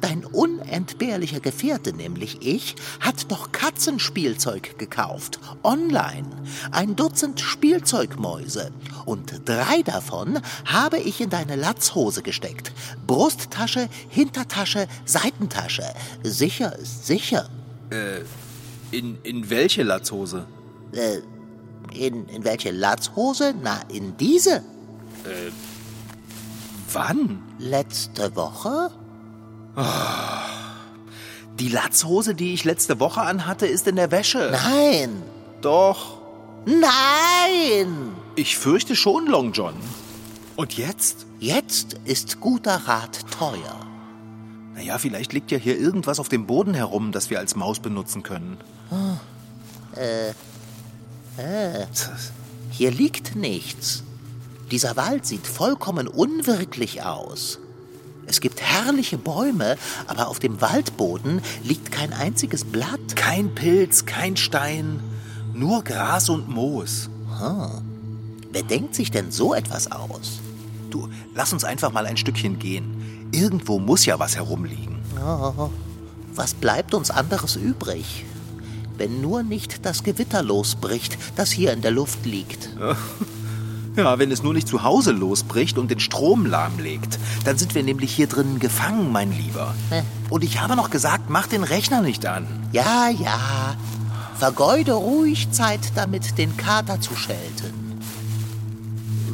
Dein 0.00 0.24
unentbehrlicher 0.24 1.40
Gefährte, 1.40 1.92
nämlich 1.92 2.38
ich, 2.42 2.76
hat 3.00 3.30
doch 3.30 3.52
Katzenspielzeug 3.52 4.78
gekauft. 4.78 5.38
Online. 5.62 6.26
Ein 6.70 6.96
Dutzend 6.96 7.40
Spielzeugmäuse. 7.40 8.72
Und 9.06 9.40
drei 9.46 9.82
davon 9.82 10.40
habe 10.66 10.98
ich 10.98 11.20
in 11.20 11.30
deine 11.30 11.56
Latzhose 11.56 12.22
gesteckt. 12.22 12.72
Brusttasche, 13.06 13.88
Hintertasche, 14.08 14.86
Seitentasche. 15.04 15.84
Sicher 16.22 16.76
ist 16.78 17.06
sicher. 17.06 17.48
Äh, 17.90 18.20
in, 18.90 19.18
in 19.22 19.48
welche 19.48 19.82
Latzhose? 19.82 20.46
Äh, 20.92 21.20
in, 21.94 22.28
in 22.28 22.44
welche 22.44 22.70
Latzhose? 22.70 23.54
Na, 23.62 23.80
in 23.88 24.16
diese. 24.16 24.56
Äh, 24.56 25.50
wann? 26.92 27.42
Letzte 27.58 28.36
Woche? 28.36 28.90
Die 31.58 31.68
Latzhose, 31.68 32.34
die 32.34 32.54
ich 32.54 32.64
letzte 32.64 33.00
Woche 33.00 33.22
anhatte, 33.22 33.66
ist 33.66 33.86
in 33.86 33.96
der 33.96 34.10
Wäsche. 34.10 34.50
Nein. 34.52 35.22
Doch. 35.60 36.18
Nein! 36.66 38.12
Ich 38.34 38.58
fürchte 38.58 38.96
schon, 38.96 39.26
Long 39.26 39.52
John. 39.52 39.74
Und 40.56 40.76
jetzt? 40.76 41.26
Jetzt 41.38 41.96
ist 42.04 42.40
guter 42.40 42.76
Rat 42.86 43.20
teuer. 43.30 43.86
Naja, 44.74 44.98
vielleicht 44.98 45.32
liegt 45.32 45.50
ja 45.50 45.58
hier 45.58 45.78
irgendwas 45.78 46.18
auf 46.18 46.28
dem 46.28 46.46
Boden 46.46 46.74
herum, 46.74 47.12
das 47.12 47.30
wir 47.30 47.38
als 47.38 47.56
Maus 47.56 47.80
benutzen 47.80 48.22
können. 48.22 48.58
Hier 52.70 52.90
liegt 52.90 53.36
nichts. 53.36 54.02
Dieser 54.70 54.96
Wald 54.96 55.24
sieht 55.24 55.46
vollkommen 55.46 56.08
unwirklich 56.08 57.02
aus. 57.02 57.58
Es 58.26 58.40
gibt 58.40 58.60
herrliche 58.60 59.18
Bäume, 59.18 59.76
aber 60.06 60.28
auf 60.28 60.38
dem 60.38 60.60
Waldboden 60.60 61.40
liegt 61.62 61.92
kein 61.92 62.12
einziges 62.12 62.64
Blatt. 62.64 63.14
Kein 63.14 63.54
Pilz, 63.54 64.04
kein 64.04 64.36
Stein, 64.36 65.00
nur 65.54 65.84
Gras 65.84 66.28
und 66.28 66.48
Moos. 66.48 67.08
Wer 68.52 68.62
denkt 68.62 68.94
sich 68.94 69.10
denn 69.10 69.30
so 69.30 69.54
etwas 69.54 69.90
aus? 69.92 70.40
Du, 70.90 71.08
lass 71.34 71.52
uns 71.52 71.64
einfach 71.64 71.92
mal 71.92 72.06
ein 72.06 72.16
Stückchen 72.16 72.58
gehen. 72.58 73.28
Irgendwo 73.32 73.78
muss 73.78 74.06
ja 74.06 74.18
was 74.18 74.36
herumliegen. 74.36 74.96
Was 76.34 76.54
bleibt 76.54 76.94
uns 76.94 77.10
anderes 77.10 77.56
übrig? 77.56 78.24
Wenn 78.98 79.20
nur 79.20 79.42
nicht 79.42 79.84
das 79.84 80.02
Gewitter 80.02 80.42
losbricht, 80.42 81.18
das 81.36 81.50
hier 81.50 81.72
in 81.72 81.82
der 81.82 81.90
Luft 81.90 82.24
liegt. 82.24 82.70
Ja, 83.96 84.18
wenn 84.18 84.30
es 84.30 84.42
nur 84.42 84.52
nicht 84.52 84.68
zu 84.68 84.82
Hause 84.82 85.12
losbricht 85.12 85.78
und 85.78 85.90
den 85.90 86.00
Strom 86.00 86.44
lahmlegt, 86.44 87.18
dann 87.44 87.56
sind 87.56 87.74
wir 87.74 87.82
nämlich 87.82 88.12
hier 88.14 88.26
drinnen 88.26 88.58
gefangen, 88.58 89.10
mein 89.10 89.32
Lieber. 89.32 89.74
Und 90.28 90.44
ich 90.44 90.60
habe 90.60 90.76
noch 90.76 90.90
gesagt, 90.90 91.30
mach 91.30 91.46
den 91.46 91.64
Rechner 91.64 92.02
nicht 92.02 92.26
an. 92.26 92.46
Ja, 92.72 93.08
ja. 93.08 93.74
Vergeude 94.38 94.92
ruhig 94.92 95.50
Zeit 95.50 95.80
damit, 95.94 96.36
den 96.36 96.56
Kater 96.58 97.00
zu 97.00 97.16
schelten. 97.16 97.72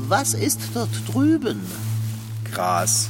Was 0.07 0.35
ist 0.35 0.61
dort 0.75 0.91
drüben? 1.13 1.61
Gras, 2.53 3.09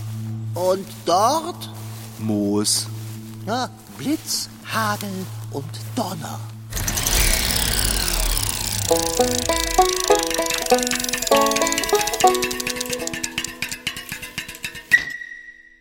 Und 0.54 0.86
dort? 1.04 1.70
Moos. 2.18 2.86
Ja, 3.46 3.68
Blitz, 3.98 4.48
Hagel 4.72 5.10
und 5.50 5.64
Donner. 5.96 6.38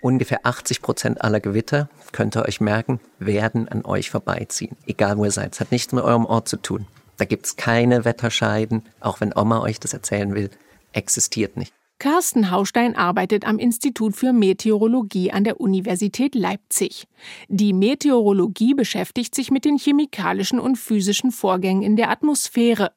Ungefähr 0.01 0.39
80 0.43 0.81
Prozent 0.81 1.21
aller 1.23 1.39
Gewitter, 1.39 1.87
könnt 2.11 2.35
ihr 2.35 2.45
euch 2.45 2.59
merken, 2.59 2.99
werden 3.19 3.67
an 3.69 3.85
euch 3.85 4.09
vorbeiziehen. 4.09 4.75
Egal 4.85 5.17
wo 5.17 5.25
ihr 5.25 5.31
seid. 5.31 5.53
Es 5.53 5.59
hat 5.59 5.71
nichts 5.71 5.93
mit 5.93 6.03
eurem 6.03 6.25
Ort 6.25 6.47
zu 6.47 6.57
tun. 6.57 6.87
Da 7.17 7.25
gibt's 7.25 7.55
keine 7.55 8.03
Wetterscheiden, 8.03 8.83
auch 8.99 9.21
wenn 9.21 9.35
Oma 9.35 9.61
euch 9.61 9.79
das 9.79 9.93
erzählen 9.93 10.33
will, 10.33 10.49
existiert 10.91 11.55
nicht. 11.55 11.73
Carsten 12.01 12.49
Haustein 12.49 12.95
arbeitet 12.95 13.45
am 13.45 13.59
Institut 13.59 14.15
für 14.15 14.33
Meteorologie 14.33 15.31
an 15.31 15.43
der 15.43 15.61
Universität 15.61 16.33
Leipzig. 16.33 17.07
Die 17.47 17.73
Meteorologie 17.73 18.73
beschäftigt 18.73 19.35
sich 19.35 19.51
mit 19.51 19.65
den 19.65 19.77
chemikalischen 19.77 20.59
und 20.59 20.77
physischen 20.77 21.29
Vorgängen 21.29 21.83
in 21.83 21.95
der 21.97 22.09
Atmosphäre. 22.09 22.91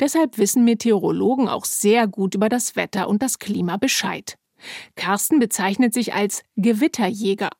Deshalb 0.00 0.38
wissen 0.38 0.64
Meteorologen 0.64 1.46
auch 1.46 1.64
sehr 1.64 2.08
gut 2.08 2.34
über 2.34 2.48
das 2.48 2.74
Wetter 2.74 3.08
und 3.08 3.22
das 3.22 3.38
Klima 3.38 3.76
Bescheid. 3.76 4.36
Carsten 4.96 5.38
bezeichnet 5.38 5.94
sich 5.94 6.12
als 6.12 6.42
Gewitterjäger. 6.56 7.50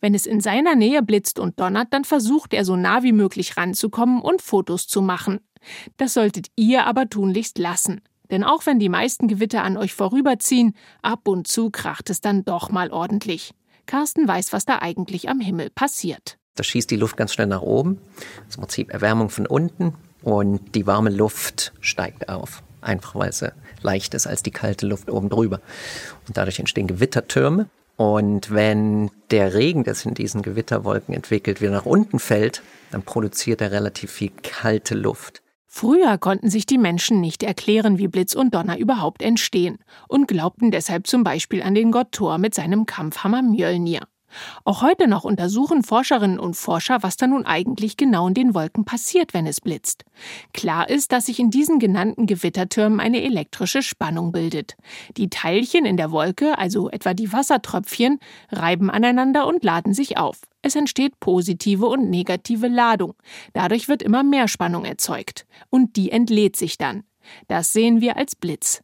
Wenn 0.00 0.12
es 0.12 0.26
in 0.26 0.40
seiner 0.40 0.74
Nähe 0.74 1.04
blitzt 1.04 1.38
und 1.38 1.60
donnert, 1.60 1.92
dann 1.92 2.02
versucht 2.02 2.52
er 2.52 2.64
so 2.64 2.74
nah 2.74 3.04
wie 3.04 3.12
möglich 3.12 3.56
ranzukommen 3.56 4.20
und 4.20 4.42
Fotos 4.42 4.88
zu 4.88 5.02
machen. 5.02 5.38
Das 5.98 6.14
solltet 6.14 6.48
ihr 6.56 6.84
aber 6.84 7.08
tunlichst 7.08 7.58
lassen. 7.58 8.00
Denn 8.30 8.44
auch 8.44 8.66
wenn 8.66 8.78
die 8.78 8.88
meisten 8.88 9.28
Gewitter 9.28 9.62
an 9.62 9.76
euch 9.76 9.94
vorüberziehen, 9.94 10.74
ab 11.02 11.28
und 11.28 11.46
zu 11.46 11.70
kracht 11.70 12.10
es 12.10 12.20
dann 12.20 12.44
doch 12.44 12.70
mal 12.70 12.90
ordentlich. 12.90 13.52
Carsten 13.86 14.28
weiß, 14.28 14.52
was 14.52 14.66
da 14.66 14.80
eigentlich 14.80 15.28
am 15.28 15.40
Himmel 15.40 15.70
passiert. 15.70 16.38
Da 16.54 16.64
schießt 16.64 16.90
die 16.90 16.96
Luft 16.96 17.16
ganz 17.16 17.32
schnell 17.32 17.46
nach 17.46 17.62
oben. 17.62 17.98
Das 18.16 18.48
ist 18.48 18.56
im 18.56 18.62
Prinzip 18.62 18.92
Erwärmung 18.92 19.30
von 19.30 19.46
unten 19.46 19.94
und 20.22 20.74
die 20.74 20.86
warme 20.86 21.10
Luft 21.10 21.72
steigt 21.80 22.28
auf. 22.28 22.62
Einfach 22.80 23.14
weil 23.14 23.32
sie 23.32 23.52
leicht 23.82 24.14
ist 24.14 24.26
als 24.26 24.42
die 24.42 24.50
kalte 24.50 24.86
Luft 24.86 25.10
oben 25.10 25.28
drüber. 25.28 25.60
Und 26.26 26.36
dadurch 26.36 26.58
entstehen 26.58 26.86
Gewittertürme. 26.86 27.68
Und 27.96 28.52
wenn 28.52 29.10
der 29.30 29.54
Regen, 29.54 29.82
der 29.82 29.94
sich 29.94 30.06
in 30.06 30.14
diesen 30.14 30.42
Gewitterwolken 30.42 31.14
entwickelt, 31.14 31.60
wieder 31.60 31.72
nach 31.72 31.86
unten 31.86 32.20
fällt, 32.20 32.62
dann 32.92 33.02
produziert 33.02 33.60
er 33.60 33.72
relativ 33.72 34.12
viel 34.12 34.30
kalte 34.42 34.94
Luft. 34.94 35.42
Früher 35.80 36.18
konnten 36.18 36.50
sich 36.50 36.66
die 36.66 36.76
Menschen 36.76 37.20
nicht 37.20 37.44
erklären, 37.44 37.98
wie 37.98 38.08
Blitz 38.08 38.34
und 38.34 38.52
Donner 38.52 38.80
überhaupt 38.80 39.22
entstehen 39.22 39.78
und 40.08 40.26
glaubten 40.26 40.72
deshalb 40.72 41.06
zum 41.06 41.22
Beispiel 41.22 41.62
an 41.62 41.76
den 41.76 41.92
Gott 41.92 42.10
Thor 42.10 42.38
mit 42.38 42.52
seinem 42.52 42.84
Kampfhammer 42.84 43.42
Mjölnir. 43.42 44.00
Auch 44.64 44.82
heute 44.82 45.08
noch 45.08 45.24
untersuchen 45.24 45.82
Forscherinnen 45.82 46.38
und 46.38 46.54
Forscher, 46.54 47.02
was 47.02 47.16
da 47.16 47.26
nun 47.26 47.46
eigentlich 47.46 47.96
genau 47.96 48.28
in 48.28 48.34
den 48.34 48.54
Wolken 48.54 48.84
passiert, 48.84 49.34
wenn 49.34 49.46
es 49.46 49.60
blitzt. 49.60 50.04
Klar 50.52 50.88
ist, 50.88 51.12
dass 51.12 51.26
sich 51.26 51.38
in 51.38 51.50
diesen 51.50 51.78
genannten 51.78 52.26
Gewittertürmen 52.26 53.00
eine 53.00 53.22
elektrische 53.22 53.82
Spannung 53.82 54.32
bildet. 54.32 54.76
Die 55.16 55.30
Teilchen 55.30 55.84
in 55.84 55.96
der 55.96 56.10
Wolke, 56.10 56.58
also 56.58 56.90
etwa 56.90 57.14
die 57.14 57.32
Wassertröpfchen, 57.32 58.18
reiben 58.50 58.90
aneinander 58.90 59.46
und 59.46 59.64
laden 59.64 59.94
sich 59.94 60.18
auf. 60.18 60.40
Es 60.62 60.74
entsteht 60.74 61.20
positive 61.20 61.86
und 61.86 62.10
negative 62.10 62.68
Ladung. 62.68 63.14
Dadurch 63.52 63.88
wird 63.88 64.02
immer 64.02 64.22
mehr 64.22 64.48
Spannung 64.48 64.84
erzeugt. 64.84 65.46
Und 65.70 65.96
die 65.96 66.10
entlädt 66.10 66.56
sich 66.56 66.78
dann. 66.78 67.04
Das 67.46 67.72
sehen 67.72 68.00
wir 68.00 68.16
als 68.16 68.34
Blitz. 68.34 68.82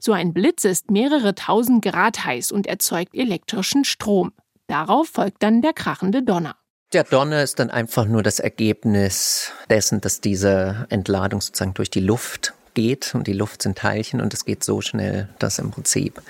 So 0.00 0.12
ein 0.12 0.32
Blitz 0.32 0.64
ist 0.64 0.90
mehrere 0.90 1.34
tausend 1.34 1.84
Grad 1.84 2.24
heiß 2.24 2.52
und 2.52 2.66
erzeugt 2.66 3.14
elektrischen 3.14 3.84
Strom. 3.84 4.32
Darauf 4.68 5.08
folgt 5.08 5.42
dann 5.42 5.62
der 5.62 5.72
krachende 5.72 6.22
Donner. 6.22 6.56
Der 6.92 7.04
Donner 7.04 7.42
ist 7.42 7.58
dann 7.58 7.70
einfach 7.70 8.06
nur 8.06 8.22
das 8.22 8.38
Ergebnis 8.40 9.52
dessen, 9.70 10.00
dass 10.00 10.20
diese 10.20 10.86
Entladung 10.88 11.40
sozusagen 11.40 11.74
durch 11.74 11.90
die 11.90 12.00
Luft 12.00 12.54
geht 12.74 13.14
und 13.14 13.26
die 13.26 13.32
Luft 13.32 13.62
sind 13.62 13.78
Teilchen 13.78 14.20
und 14.20 14.32
es 14.34 14.44
geht 14.44 14.62
so 14.62 14.80
schnell, 14.80 15.28
dass 15.38 15.58
im 15.58 15.70
Prinzip 15.70 16.22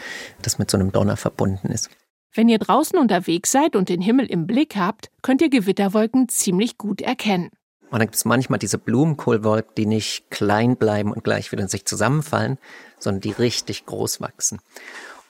das 0.43 0.59
mit 0.59 0.71
so 0.71 0.79
einem 0.79 0.93
Donner 0.93 1.17
verbunden 1.17 1.69
ist. 1.69 1.91
Wenn 2.35 2.49
ihr 2.49 2.59
draußen 2.59 2.99
unterwegs 2.99 3.51
seid 3.51 3.77
und 3.77 3.89
den 3.89 4.01
Himmel 4.01 4.27
im 4.27 4.47
Blick 4.47 4.77
habt, 4.77 5.11
könnt 5.23 5.41
ihr 5.41 5.51
Gewitterwolken 5.51 6.29
ziemlich 6.29 6.79
gut 6.79 7.01
erkennen. 7.01 7.51
Und 7.91 8.01
dann 8.01 8.09
gibt 8.09 8.17
es 8.17 8.25
manchmal 8.25 8.59
diese 8.59 8.79
Blumenkohlwolken, 8.79 9.75
die 9.77 9.87
nicht 9.87 10.31
klein 10.31 10.77
bleiben 10.77 11.13
und 11.13 11.25
gleich 11.25 11.53
wieder 11.53 11.63
in 11.63 11.69
sich 11.69 11.87
zusammenfallen, 11.87 12.59
sondern 12.99 13.21
die 13.21 13.31
richtig 13.31 13.87
groß 13.87 14.21
wachsen. 14.21 14.61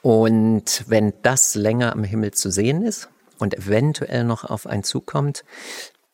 Und 0.07 0.85
wenn 0.87 1.15
das 1.23 1.57
länger 1.57 1.91
am 1.91 2.05
Himmel 2.05 2.31
zu 2.31 2.49
sehen 2.49 2.83
ist 2.83 3.09
und 3.41 3.59
eventuell 3.59 4.23
noch 4.23 4.45
auf 4.45 4.69
einen 4.69 4.85
zukommt, 4.85 5.45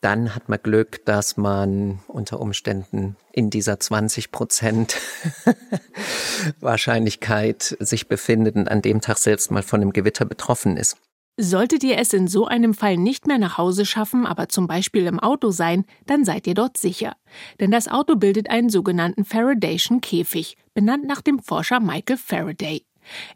dann 0.01 0.33
hat 0.33 0.49
man 0.49 0.57
Glück, 0.63 1.05
dass 1.05 1.37
man 1.37 1.99
unter 2.07 2.39
Umständen 2.39 3.17
in 3.31 3.51
dieser 3.51 3.79
20 3.79 4.31
Prozent 4.31 4.97
Wahrscheinlichkeit 6.59 7.77
sich 7.79 8.07
befindet 8.07 8.55
und 8.55 8.67
an 8.67 8.81
dem 8.81 8.99
Tag 8.99 9.19
selbst 9.19 9.51
mal 9.51 9.61
von 9.61 9.81
einem 9.81 9.93
Gewitter 9.93 10.25
betroffen 10.25 10.75
ist. 10.75 10.97
Solltet 11.39 11.83
ihr 11.83 11.99
es 11.99 12.13
in 12.13 12.27
so 12.27 12.47
einem 12.47 12.73
Fall 12.73 12.97
nicht 12.97 13.27
mehr 13.27 13.37
nach 13.37 13.59
Hause 13.59 13.85
schaffen, 13.85 14.25
aber 14.25 14.49
zum 14.49 14.65
Beispiel 14.65 15.05
im 15.05 15.19
Auto 15.19 15.51
sein, 15.51 15.85
dann 16.07 16.25
seid 16.25 16.47
ihr 16.47 16.55
dort 16.55 16.77
sicher. 16.77 17.15
Denn 17.59 17.69
das 17.69 17.87
Auto 17.87 18.15
bildet 18.15 18.49
einen 18.49 18.71
sogenannten 18.71 19.23
Faradayschen 19.23 20.01
Käfig, 20.01 20.57
benannt 20.73 21.05
nach 21.05 21.21
dem 21.21 21.37
Forscher 21.37 21.79
Michael 21.79 22.17
Faraday. 22.17 22.81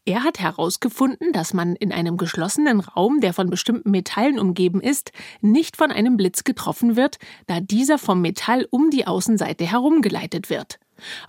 Er 0.05 0.24
hat 0.24 0.39
herausgefunden, 0.39 1.33
dass 1.33 1.53
man 1.53 1.75
in 1.75 1.91
einem 1.91 2.17
geschlossenen 2.17 2.79
Raum, 2.79 3.19
der 3.21 3.33
von 3.33 3.50
bestimmten 3.50 3.91
Metallen 3.91 4.39
umgeben 4.39 4.81
ist, 4.81 5.12
nicht 5.41 5.77
von 5.77 5.91
einem 5.91 6.17
Blitz 6.17 6.43
getroffen 6.43 6.95
wird, 6.95 7.17
da 7.45 7.59
dieser 7.59 7.97
vom 7.97 8.21
Metall 8.21 8.67
um 8.69 8.89
die 8.89 9.07
Außenseite 9.07 9.65
herumgeleitet 9.65 10.50
wird. 10.50 10.79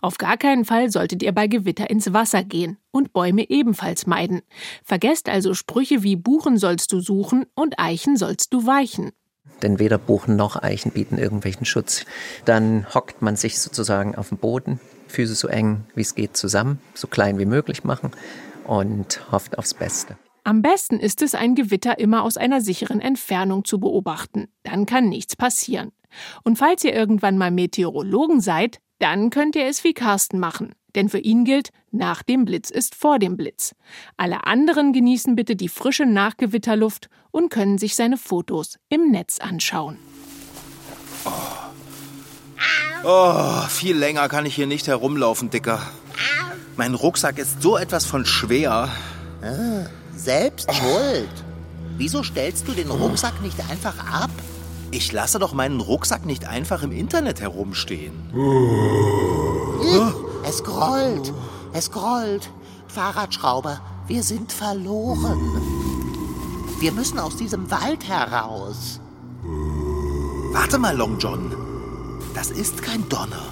Auf 0.01 0.19
gar 0.19 0.37
keinen 0.37 0.65
Fall 0.65 0.91
solltet 0.91 1.23
ihr 1.23 1.33
bei 1.33 1.47
Gewitter 1.47 1.91
ins 1.91 2.13
Wasser 2.13 2.43
gehen 2.43 2.79
und 2.91 3.13
Bäume 3.13 3.49
ebenfalls 3.49 4.07
meiden. 4.07 4.43
Vergesst 4.83 5.29
also 5.29 5.55
Sprüche 5.55 6.03
wie 6.03 6.17
Buchen 6.17 6.57
sollst 6.57 6.93
du 6.93 7.01
suchen 7.01 7.47
und 7.55 7.79
Eichen 7.79 8.17
sollst 8.17 8.53
du 8.55 8.67
weichen. 8.67 9.13
Denn 9.63 9.79
weder 9.79 9.99
Buchen 9.99 10.37
noch 10.37 10.63
Eichen 10.63 10.93
bieten 10.93 11.19
irgendwelchen 11.19 11.67
Schutz. 11.67 12.05
Dann 12.45 12.87
hockt 12.95 13.23
man 13.23 13.37
sich 13.37 13.59
sozusagen 13.59 14.15
auf 14.15 14.29
dem 14.29 14.39
Boden, 14.39 14.81
Füße 15.09 15.35
so 15.35 15.49
eng 15.49 15.85
wie 15.95 16.03
es 16.03 16.15
geht 16.15 16.37
zusammen, 16.37 16.79
so 16.95 17.09
klein 17.09 17.39
wie 17.39 17.47
möglich 17.47 17.85
machen 17.85 18.13
und 18.65 19.33
hofft 19.33 19.59
aufs 19.59 19.75
Beste. 19.75 20.17
Am 20.45 20.63
besten 20.63 20.99
ist 20.99 21.21
es, 21.21 21.35
ein 21.35 21.55
Gewitter 21.55 21.99
immer 21.99 22.23
aus 22.23 22.37
einer 22.37 22.61
sicheren 22.61 23.01
Entfernung 23.01 23.65
zu 23.65 23.81
beobachten. 23.81 24.49
Dann 24.63 24.87
kann 24.87 25.09
nichts 25.09 25.37
passieren. 25.37 25.93
Und 26.43 26.57
falls 26.57 26.85
ihr 26.85 26.95
irgendwann 26.95 27.37
mal 27.37 27.51
Meteorologen 27.51 28.41
seid, 28.41 28.79
dann 28.99 29.31
könnt 29.31 29.57
ihr 29.57 29.67
es 29.67 29.85
wie 29.85 29.93
Carsten 29.93 30.39
machen. 30.39 30.73
Denn 30.95 31.09
für 31.09 31.19
ihn 31.19 31.45
gilt, 31.45 31.71
nach 31.91 32.23
dem 32.23 32.45
Blitz 32.45 32.71
ist 32.71 32.95
vor 32.95 33.19
dem 33.19 33.37
Blitz. 33.37 33.75
Alle 34.17 34.47
anderen 34.47 34.93
genießen 34.93 35.37
bitte 35.37 35.55
die 35.55 35.69
frische 35.69 36.07
Nachgewitterluft 36.07 37.11
und 37.31 37.51
können 37.51 37.79
sich 37.79 37.95
seine 37.95 38.17
Fotos 38.17 38.79
im 38.89 39.11
Netz 39.11 39.39
anschauen. 39.41 39.99
Oh. 41.25 41.58
Oh, 43.05 43.63
viel 43.69 43.97
länger 43.97 44.29
kann 44.29 44.47
ich 44.47 44.55
hier 44.55 44.67
nicht 44.67 44.87
herumlaufen, 44.87 45.51
Dicker. 45.51 45.81
Mein 46.77 46.95
Rucksack 46.95 47.39
ist 47.39 47.63
so 47.63 47.77
etwas 47.77 48.05
von 48.05 48.25
schwer. 48.25 48.89
Ah, 49.43 49.87
selbst 50.15 50.73
schuld. 50.73 51.29
Wieso 51.97 52.23
stellst 52.23 52.69
du 52.69 52.73
den 52.73 52.91
Rucksack 52.91 53.41
nicht 53.43 53.59
einfach 53.69 53.99
ab? 53.99 54.31
Ich 54.91 55.13
lasse 55.13 55.39
doch 55.39 55.53
meinen 55.53 55.81
Rucksack 55.81 56.25
nicht 56.25 56.47
einfach 56.47 56.83
im 56.83 56.93
Internet 56.93 57.41
herumstehen. 57.41 58.13
Es 60.45 60.63
grollt. 60.63 61.33
Es 61.73 61.91
grollt. 61.91 62.51
Fahrradschrauber, 62.87 63.81
wir 64.07 64.23
sind 64.23 64.53
verloren. 64.53 65.41
Wir 66.81 66.93
müssen 66.93 67.19
aus 67.19 67.37
diesem 67.37 67.71
Wald 67.71 68.09
heraus. 68.09 69.01
Warte 70.53 70.79
mal, 70.79 70.97
Long 70.97 71.19
John. 71.19 71.68
Das 72.39 72.53
ist 72.53 72.83
kein 72.83 73.09
Donner. 73.09 73.49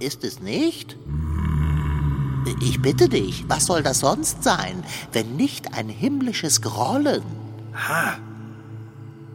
Ist 0.00 0.24
es 0.24 0.40
nicht? 0.40 0.96
Ich 2.60 2.82
bitte 2.82 3.08
dich, 3.08 3.44
was 3.46 3.66
soll 3.66 3.84
das 3.84 4.00
sonst 4.00 4.42
sein, 4.42 4.82
wenn 5.12 5.36
nicht 5.36 5.72
ein 5.72 5.88
himmlisches 5.88 6.62
Grollen? 6.62 7.22
Ha, 7.76 8.18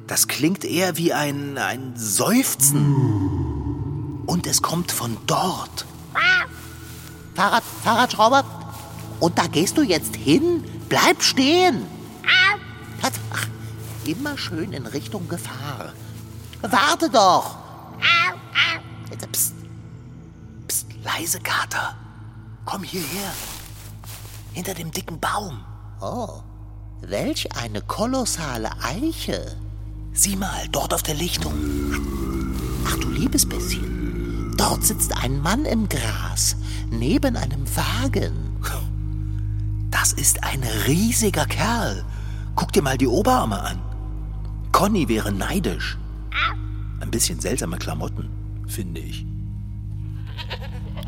das 0.06 0.28
klingt 0.28 0.66
eher 0.66 0.98
wie 0.98 1.14
ein, 1.14 1.58
ein 1.58 1.94
Seufzen. 1.96 2.94
Und 4.26 4.48
es 4.48 4.62
kommt 4.62 4.92
von 4.92 5.16
dort. 5.26 5.86
Fahrrad, 7.36 7.64
Fahrradschrauber, 7.86 8.44
und 9.22 9.38
da 9.38 9.48
gehst 9.48 9.78
du 9.78 9.82
jetzt 9.82 10.18
hin? 10.18 10.66
Bleib 10.90 11.24
stehen! 11.24 11.86
Ach, 13.02 13.48
immer 14.06 14.38
schön 14.38 14.74
in 14.74 14.88
Richtung 14.88 15.30
Gefahr. 15.30 15.94
Warte 16.62 17.10
doch! 17.10 17.63
Psst, 19.32 19.56
psst, 20.68 20.88
leise, 21.04 21.40
Kater. 21.40 21.96
Komm 22.66 22.84
hierher. 22.84 23.32
Hinter 24.54 24.74
dem 24.74 24.92
dicken 24.92 25.20
Baum. 25.20 25.64
Oh, 26.02 26.42
welch 27.02 27.56
eine 27.56 27.82
kolossale 27.82 28.70
Eiche. 28.82 29.58
Sieh 30.14 30.36
mal, 30.36 30.68
dort 30.72 30.94
auf 30.94 31.04
der 31.04 31.16
Lichtung. 31.16 31.54
Ach 32.86 32.96
du 32.98 33.10
liebes 33.10 33.48
bisschen. 33.48 34.54
Dort 34.58 34.84
sitzt 34.84 35.16
ein 35.24 35.42
Mann 35.42 35.66
im 35.66 35.90
Gras, 35.90 36.56
neben 36.92 37.36
einem 37.36 37.66
Wagen. 37.76 38.54
Das 40.04 40.12
ist 40.12 40.44
ein 40.44 40.62
riesiger 40.86 41.46
Kerl. 41.46 42.04
Guck 42.56 42.74
dir 42.74 42.82
mal 42.82 42.98
die 42.98 43.08
Oberarme 43.08 43.62
an. 43.62 43.82
Conny 44.74 45.08
wäre 45.08 45.32
neidisch. 45.32 45.98
Ein 47.04 47.12
bisschen 47.12 47.42
seltsame 47.42 47.78
Klamotten, 47.78 48.30
finde 48.66 49.02
ich. 49.02 49.26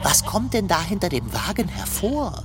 Was 0.03 0.25
kommt 0.25 0.53
denn 0.53 0.67
da 0.67 0.81
hinter 0.83 1.07
dem 1.07 1.33
Wagen 1.33 1.69
hervor? 1.69 2.43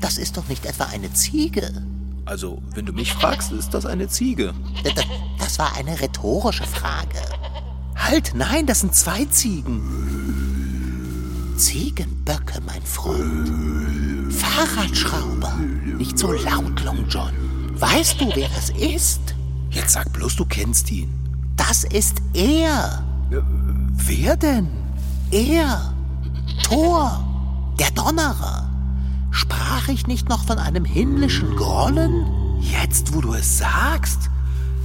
Das 0.00 0.18
ist 0.18 0.36
doch 0.36 0.48
nicht 0.48 0.66
etwa 0.66 0.86
eine 0.86 1.12
Ziege. 1.12 1.86
Also, 2.24 2.60
wenn 2.74 2.84
du 2.84 2.92
mich 2.92 3.12
fragst, 3.12 3.52
ist 3.52 3.74
das 3.74 3.86
eine 3.86 4.08
Ziege. 4.08 4.54
Das, 4.82 5.06
das 5.38 5.58
war 5.60 5.76
eine 5.76 6.00
rhetorische 6.00 6.64
Frage. 6.64 7.22
Halt, 7.94 8.32
nein, 8.34 8.66
das 8.66 8.80
sind 8.80 8.92
zwei 8.92 9.24
Ziegen. 9.26 9.80
Ziegenböcke, 11.56 12.60
mein 12.66 12.82
Freund. 12.82 14.34
Fahrradschrauber. 14.34 15.54
Nicht 15.96 16.18
so 16.18 16.32
laut, 16.32 16.82
Long 16.82 17.06
John. 17.08 17.32
Weißt 17.78 18.20
du, 18.20 18.34
wer 18.34 18.48
das 18.48 18.70
ist? 18.70 19.20
Jetzt 19.70 19.92
sag 19.92 20.12
bloß, 20.12 20.34
du 20.34 20.44
kennst 20.44 20.90
ihn. 20.90 21.17
Das 21.68 21.84
ist 21.84 22.22
er. 22.32 23.04
Äh, 23.30 23.42
wer 23.92 24.38
denn? 24.38 24.68
Er. 25.30 25.92
Thor. 26.62 27.22
Der 27.78 27.90
Donnerer. 27.90 28.70
Sprach 29.30 29.88
ich 29.88 30.06
nicht 30.06 30.30
noch 30.30 30.46
von 30.46 30.58
einem 30.58 30.86
himmlischen 30.86 31.54
Grollen? 31.56 32.24
Jetzt, 32.58 33.14
wo 33.14 33.20
du 33.20 33.34
es 33.34 33.58
sagst, 33.58 34.30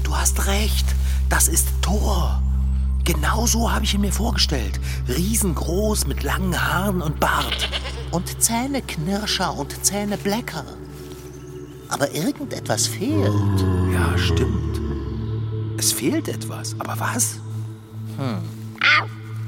du 0.03 0.13
hast 0.13 0.45
recht, 0.45 0.85
das 1.29 1.47
ist 1.47 1.69
Thor. 1.81 2.43
Genau 3.05 3.47
so 3.47 3.71
habe 3.71 3.85
ich 3.85 3.93
ihn 3.93 4.01
mir 4.01 4.11
vorgestellt. 4.11 4.81
Riesengroß 5.07 6.05
mit 6.05 6.23
langen 6.23 6.61
Haaren 6.61 7.01
und 7.01 7.17
Bart. 7.21 7.69
Und 8.11 8.43
Zähneknirscher 8.43 9.57
und 9.57 9.85
Zähneblecker. 9.85 10.65
Aber 11.87 12.13
irgendetwas 12.13 12.87
fehlt. 12.87 13.31
Ja, 13.93 14.17
stimmt. 14.17 14.72
Es 15.83 15.91
fehlt 15.91 16.29
etwas. 16.29 16.77
Aber 16.79 16.97
was? 16.97 17.41
Hm. 18.17 18.37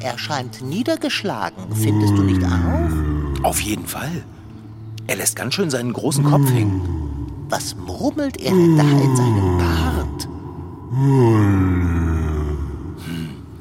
Er 0.02 0.18
scheint 0.18 0.62
niedergeschlagen, 0.62 1.74
findest 1.74 2.18
du 2.18 2.24
nicht 2.24 2.44
auch? 2.44 3.44
Auf 3.44 3.62
jeden 3.62 3.88
Fall. 3.88 4.26
Er 5.08 5.16
lässt 5.16 5.38
ganz 5.38 5.54
schön 5.54 5.70
seinen 5.70 5.94
großen 5.94 6.26
Kopf 6.26 6.52
hängen. 6.52 6.82
Was 7.48 7.78
murmelt 7.78 8.36
er 8.36 8.52
denn 8.52 8.76
da 8.76 8.84
in 8.84 9.16
seinem 9.16 9.58
Bart? 9.58 10.28
Hm. 10.92 12.58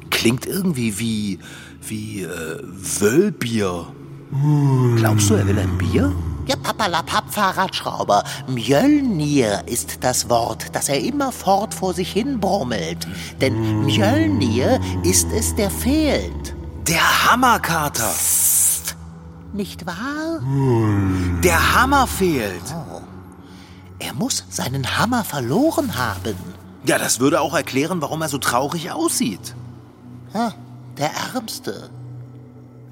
Klingt 0.09 0.45
irgendwie 0.45 0.99
wie. 0.99 1.39
wie. 1.81 2.23
Äh, 2.23 2.59
Wölbier. 2.99 3.87
Glaubst 4.97 5.29
du, 5.29 5.35
er 5.35 5.47
will 5.47 5.59
ein 5.59 5.77
Bier? 5.77 6.11
Ja, 6.47 6.55
Papalapap, 6.55 7.33
Fahrradschrauber. 7.33 8.23
Mjölnir 8.47 9.63
ist 9.67 10.03
das 10.03 10.29
Wort, 10.29 10.67
das 10.73 10.89
er 10.89 10.99
immerfort 10.99 11.73
vor 11.73 11.93
sich 11.93 12.11
hin 12.11 12.39
brummelt. 12.39 13.07
Denn 13.41 13.85
Mjölnir 13.85 14.79
ist 15.03 15.27
es, 15.31 15.55
der 15.55 15.71
fehlt. 15.71 16.55
Der 16.87 17.31
Hammerkater. 17.31 18.11
Psst. 18.11 18.95
Nicht 19.53 19.85
wahr? 19.87 20.41
Der 21.43 21.75
Hammer 21.75 22.05
fehlt. 22.05 22.61
Oh. 22.91 23.01
Er 23.97 24.13
muss 24.13 24.45
seinen 24.49 24.99
Hammer 24.99 25.23
verloren 25.23 25.97
haben. 25.97 26.35
Ja, 26.85 26.99
das 26.99 27.19
würde 27.19 27.41
auch 27.41 27.55
erklären, 27.55 28.01
warum 28.01 28.21
er 28.21 28.29
so 28.29 28.37
traurig 28.37 28.91
aussieht. 28.91 29.55
Ha, 30.33 30.53
der 30.97 31.09
Ärmste. 31.33 31.89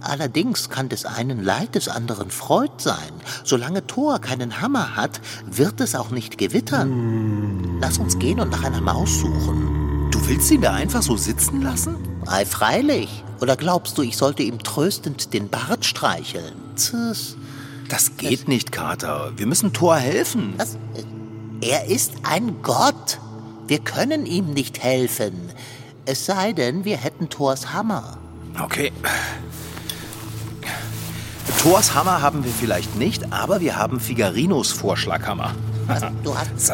Allerdings 0.03 0.69
kann 0.69 0.89
des 0.89 1.05
einen 1.05 1.43
Leid, 1.43 1.75
des 1.75 1.87
anderen 1.87 2.29
Freud 2.29 2.71
sein. 2.77 3.11
Solange 3.43 3.87
Thor 3.87 4.19
keinen 4.19 4.61
Hammer 4.61 4.95
hat, 4.95 5.21
wird 5.45 5.79
es 5.79 5.95
auch 5.95 6.11
nicht 6.11 6.37
gewittern. 6.37 7.79
Lass 7.79 7.97
uns 7.97 8.19
gehen 8.19 8.39
und 8.39 8.49
nach 8.51 8.63
einer 8.63 8.81
Maus 8.81 9.19
suchen. 9.19 10.09
Du 10.11 10.27
willst 10.27 10.51
ihn 10.51 10.61
da 10.61 10.73
einfach 10.73 11.01
so 11.01 11.15
sitzen 11.15 11.61
lassen? 11.61 11.95
Ei, 12.25 12.45
freilich. 12.45 13.23
Oder 13.39 13.55
glaubst 13.55 13.97
du, 13.97 14.01
ich 14.01 14.17
sollte 14.17 14.43
ihm 14.43 14.59
tröstend 14.59 15.33
den 15.33 15.49
Bart 15.49 15.85
streicheln? 15.85 16.53
Tschüss. 16.75 17.35
Das 17.89 18.17
geht 18.17 18.41
das, 18.41 18.47
nicht, 18.47 18.71
Kater. 18.71 19.31
Wir 19.37 19.47
müssen 19.47 19.73
Thor 19.73 19.95
helfen. 19.95 20.53
Was? 20.57 20.77
Er 21.61 21.85
ist 21.87 22.13
ein 22.23 22.61
Gott. 22.61 23.19
Wir 23.67 23.79
können 23.79 24.25
ihm 24.25 24.53
nicht 24.53 24.83
helfen. 24.83 25.33
Es 26.05 26.25
sei 26.25 26.51
denn, 26.51 26.83
wir 26.83 26.97
hätten 26.97 27.29
Thors 27.29 27.71
Hammer. 27.73 28.17
Okay. 28.61 28.91
Thors 31.63 31.95
Hammer 31.95 32.21
haben 32.21 32.43
wir 32.43 32.52
vielleicht 32.52 32.97
nicht, 32.97 33.32
aber 33.32 33.62
wir 33.62 33.78
haben 33.78 34.02
Figarinos 34.02 34.73
Vorschlaghammer. 34.73 35.56
Was? 35.88 36.04
Du 36.21 36.38
hast. 36.38 36.52
So. 36.58 36.73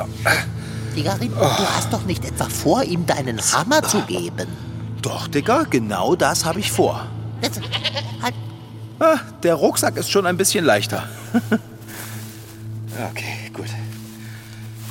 Figarino, 0.95 1.35
oh. 1.39 1.43
du 1.43 1.63
hast 1.75 1.93
doch 1.93 2.03
nicht 2.05 2.25
etwa 2.25 2.45
vor, 2.45 2.83
ihm 2.83 3.05
deinen 3.05 3.39
Hammer 3.39 3.83
zu 3.83 4.01
geben. 4.01 4.47
Doch, 5.03 5.27
Dicker, 5.27 5.65
genau 5.69 6.15
das 6.15 6.43
habe 6.43 6.59
ich 6.59 6.71
vor. 6.71 7.05
Jetzt, 7.43 7.61
halt. 8.19 8.33
Ah, 8.99 9.19
der 9.43 9.53
Rucksack 9.53 9.95
ist 9.95 10.09
schon 10.09 10.25
ein 10.25 10.37
bisschen 10.37 10.65
leichter. 10.65 11.03
Okay, 13.11 13.49
gut. 13.53 13.69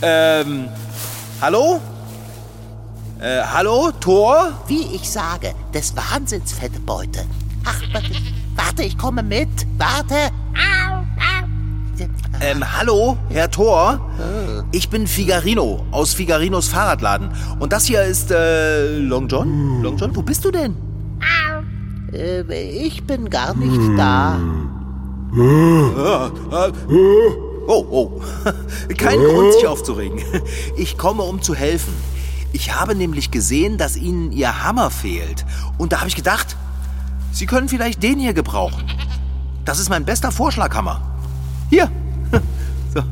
Ähm, 0.00 0.70
hallo? 1.42 1.78
Äh, 3.20 3.42
hallo, 3.42 3.90
Thor? 4.00 4.62
Wie 4.66 4.94
ich 4.94 5.10
sage, 5.10 5.54
des 5.74 5.94
Wahnsinns, 5.94 6.52
fette 6.52 6.80
Beute. 6.80 7.26
Ach, 7.66 7.82
warte, 7.92 8.12
warte, 8.68 8.82
ich 8.82 8.98
komme 8.98 9.22
mit. 9.22 9.48
Warte. 9.78 10.14
Ähm, 12.40 12.62
hallo, 12.78 13.16
Herr 13.30 13.50
Thor? 13.50 13.98
Ich 14.72 14.90
bin 14.90 15.06
Figarino 15.06 15.84
aus 15.90 16.12
Figarinos 16.14 16.68
Fahrradladen. 16.68 17.30
Und 17.58 17.72
das 17.72 17.86
hier 17.86 18.04
ist, 18.04 18.30
äh, 18.30 18.98
Long 18.98 19.26
John? 19.26 19.82
Long 19.82 19.96
John, 19.96 20.14
wo 20.14 20.22
bist 20.22 20.44
du 20.44 20.50
denn? 20.50 20.76
Äh, 22.12 22.42
ich 22.86 23.04
bin 23.04 23.30
gar 23.30 23.54
nicht 23.56 23.98
da. 23.98 24.38
Oh, 27.66 27.86
oh. 27.90 28.20
Kein 28.96 29.18
Grund, 29.18 29.54
sich 29.54 29.66
aufzuregen. 29.66 30.22
Ich 30.76 30.96
komme, 30.96 31.22
um 31.22 31.42
zu 31.42 31.54
helfen. 31.54 31.92
Ich 32.52 32.74
habe 32.74 32.94
nämlich 32.94 33.30
gesehen, 33.30 33.78
dass 33.78 33.96
Ihnen 33.96 34.30
Ihr 34.30 34.62
Hammer 34.62 34.90
fehlt. 34.90 35.44
Und 35.78 35.92
da 35.92 36.00
habe 36.00 36.08
ich 36.08 36.16
gedacht, 36.16 36.56
Sie 37.32 37.46
können 37.46 37.68
vielleicht 37.68 38.02
den 38.02 38.18
hier 38.18 38.34
gebrauchen. 38.34 38.84
Das 39.64 39.78
ist 39.78 39.88
mein 39.88 40.04
bester 40.04 40.32
Vorschlaghammer. 40.32 41.00
Hier. 41.70 41.90
So. 42.94 43.02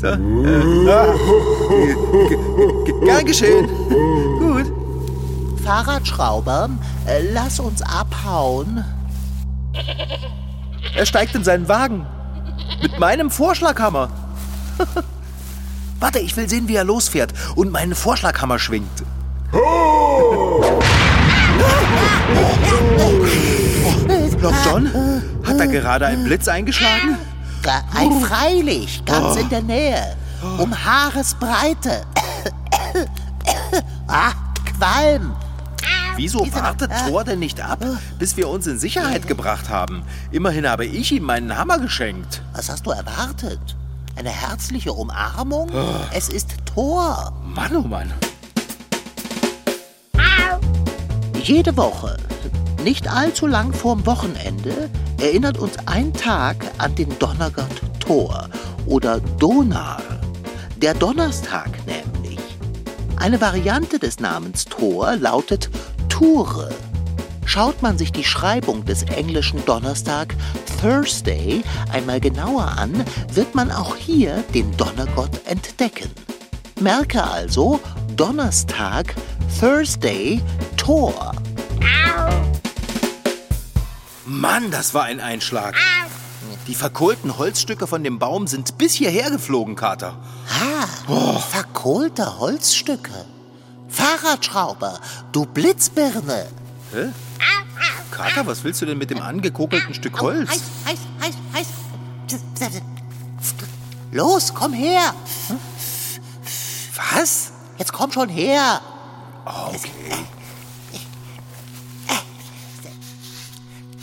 So. 0.00 0.06
Äh, 0.06 0.16
Gern 3.04 3.26
geschehen. 3.26 3.68
Gut. 4.38 4.72
Fahrradschrauber, 5.62 6.70
äh, 7.06 7.20
lass 7.32 7.60
uns 7.60 7.82
abhauen. 7.82 8.82
Er 10.96 11.06
steigt 11.06 11.34
in 11.34 11.44
seinen 11.44 11.68
Wagen. 11.68 12.06
Mit 12.82 12.98
meinem 12.98 13.30
Vorschlaghammer. 13.30 14.08
Warte, 16.00 16.18
ich 16.18 16.36
will 16.36 16.48
sehen, 16.48 16.66
wie 16.66 16.74
er 16.74 16.84
losfährt 16.84 17.32
und 17.54 17.70
meinen 17.70 17.94
Vorschlaghammer 17.94 18.58
schwingt. 18.58 19.04
Long 24.42 24.54
John? 24.64 25.22
Hat 25.46 25.58
da 25.60 25.66
gerade 25.66 26.06
ein 26.06 26.24
Blitz 26.24 26.48
eingeschlagen? 26.48 27.16
Ga- 27.62 27.84
Ein 27.94 28.20
Freilich, 28.20 29.04
ganz 29.04 29.36
in 29.36 29.48
der 29.48 29.62
Nähe. 29.62 30.16
Um 30.58 30.74
Haaresbreite. 30.84 32.02
ah, 34.08 34.32
Qualm. 34.76 35.32
Wieso 36.16 36.40
wartet 36.52 36.90
Thor 37.06 37.24
denn 37.24 37.38
nicht 37.38 37.60
ab, 37.60 37.78
bis 38.18 38.36
wir 38.36 38.48
uns 38.48 38.66
in 38.66 38.78
Sicherheit 38.78 39.26
gebracht 39.28 39.68
haben? 39.70 40.02
Immerhin 40.30 40.68
habe 40.68 40.84
ich 40.84 41.12
ihm 41.12 41.22
meinen 41.22 41.56
Hammer 41.56 41.78
geschenkt. 41.78 42.42
Was 42.52 42.68
hast 42.68 42.84
du 42.84 42.90
erwartet? 42.90 43.60
Eine 44.16 44.28
herzliche 44.30 44.92
Umarmung? 44.92 45.70
Es 46.12 46.28
ist 46.28 46.50
Thor. 46.66 47.32
Mann, 47.46 47.74
oh 47.76 47.82
Mann. 47.82 48.12
Jede 51.42 51.76
Woche, 51.76 52.16
nicht 52.82 53.08
allzu 53.08 53.46
lang 53.46 53.72
vorm 53.72 54.04
Wochenende, 54.06 54.90
erinnert 55.20 55.58
uns 55.58 55.76
ein 55.86 56.12
Tag 56.12 56.56
an 56.78 56.94
den 56.94 57.16
Donnergott 57.18 57.82
Thor 58.00 58.48
oder 58.86 59.20
Donar. 59.38 60.02
Der 60.76 60.94
Donnerstag 60.94 61.70
nämlich. 61.86 62.38
Eine 63.16 63.40
Variante 63.40 63.98
des 63.98 64.18
Namens 64.18 64.64
Thor 64.64 65.16
lautet 65.16 65.70
Ture. 66.08 66.70
Schaut 67.44 67.82
man 67.82 67.98
sich 67.98 68.12
die 68.12 68.24
Schreibung 68.24 68.84
des 68.84 69.02
englischen 69.04 69.64
Donnerstag 69.64 70.34
Thursday 70.80 71.62
einmal 71.92 72.18
genauer 72.18 72.66
an, 72.78 73.04
wird 73.32 73.54
man 73.54 73.70
auch 73.70 73.94
hier 73.94 74.42
den 74.54 74.76
Donnergott 74.76 75.40
entdecken. 75.46 76.10
Merke 76.80 77.22
also 77.22 77.78
Donnerstag, 78.16 79.14
Thursday, 79.60 80.40
Tor. 80.76 81.32
Mann, 84.24 84.70
das 84.70 84.94
war 84.94 85.04
ein 85.04 85.20
Einschlag. 85.20 85.76
Die 86.66 86.74
verkohlten 86.74 87.38
Holzstücke 87.38 87.86
von 87.86 88.04
dem 88.04 88.18
Baum 88.18 88.46
sind 88.46 88.78
bis 88.78 88.94
hierher 88.94 89.30
geflogen, 89.30 89.76
Kater. 89.76 90.16
Ah, 90.48 91.38
verkohlte 91.38 92.38
Holzstücke. 92.38 93.24
Fahrradschrauber, 93.88 95.00
du 95.32 95.44
Blitzbirne. 95.46 96.46
Hä? 96.92 97.08
Kater, 98.10 98.46
was 98.46 98.62
willst 98.64 98.80
du 98.82 98.86
denn 98.86 98.98
mit 98.98 99.10
dem 99.10 99.20
angekokelten 99.20 99.94
Stück 99.94 100.20
Holz? 100.20 100.50
Heiß, 100.50 100.60
heiß, 100.86 100.98
heiß, 101.20 101.34
heiß. 101.54 102.82
Los, 104.12 104.52
komm 104.54 104.72
her. 104.72 105.14
Was? 107.12 107.52
Jetzt 107.78 107.92
komm 107.92 108.12
schon 108.12 108.28
her. 108.28 108.80
Okay. 109.44 109.88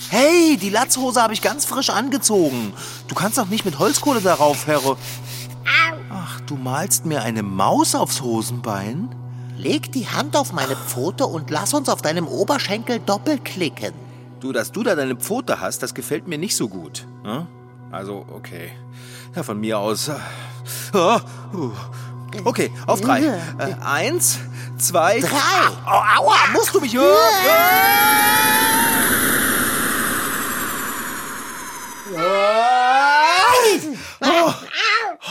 Hey, 0.10 0.58
die 0.58 0.70
Latzhose 0.70 1.22
habe 1.22 1.34
ich 1.34 1.42
ganz 1.42 1.66
frisch 1.66 1.90
angezogen. 1.92 2.74
Du 3.08 3.16
kannst 3.16 3.38
doch 3.38 3.48
nicht 3.48 3.64
mit 3.66 3.78
Holzkohle 3.78 4.22
darauf, 4.22 4.66
Herr. 4.66 4.82
Ach, 6.12 6.40
du 6.42 6.56
malst 6.56 7.06
mir 7.06 7.22
eine 7.22 7.44
Maus 7.44 7.94
aufs 7.94 8.22
Hosenbein? 8.22 9.14
Leg 9.56 9.92
die 9.92 10.08
Hand 10.08 10.36
auf 10.36 10.52
meine 10.52 10.76
Pfote 10.76 11.26
und 11.28 11.52
lass 11.52 11.74
uns 11.74 11.90
auf 11.90 12.02
deinem 12.02 12.28
Oberschenkel 12.28 13.00
doppelklicken. 13.00 13.94
Du, 14.40 14.52
dass 14.52 14.72
du 14.72 14.84
da 14.84 14.96
deine 14.96 15.16
Pfote 15.16 15.60
hast, 15.60 15.84
das 15.84 15.94
gefällt 15.94 16.28
mir 16.28 16.38
nicht 16.38 16.56
so 16.56 16.70
gut. 16.70 17.06
ne? 17.24 17.46
Also, 17.92 18.26
okay. 18.34 18.72
Ja, 19.36 19.44
von 19.44 19.60
mir 19.60 19.78
aus. 19.78 20.10
Ah, 20.94 21.22
uh. 21.54 21.72
Okay, 22.44 22.72
auf 22.86 23.02
drei. 23.02 23.22
Äh, 23.22 23.74
eins, 23.84 24.40
zwei, 24.78 25.20
Drei. 25.20 25.30
Au, 25.86 26.24
aua, 26.24 26.36
musst 26.54 26.74
du 26.74 26.80
mich 26.80 26.96
hören? 26.96 27.18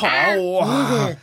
Aua. 0.01 1.17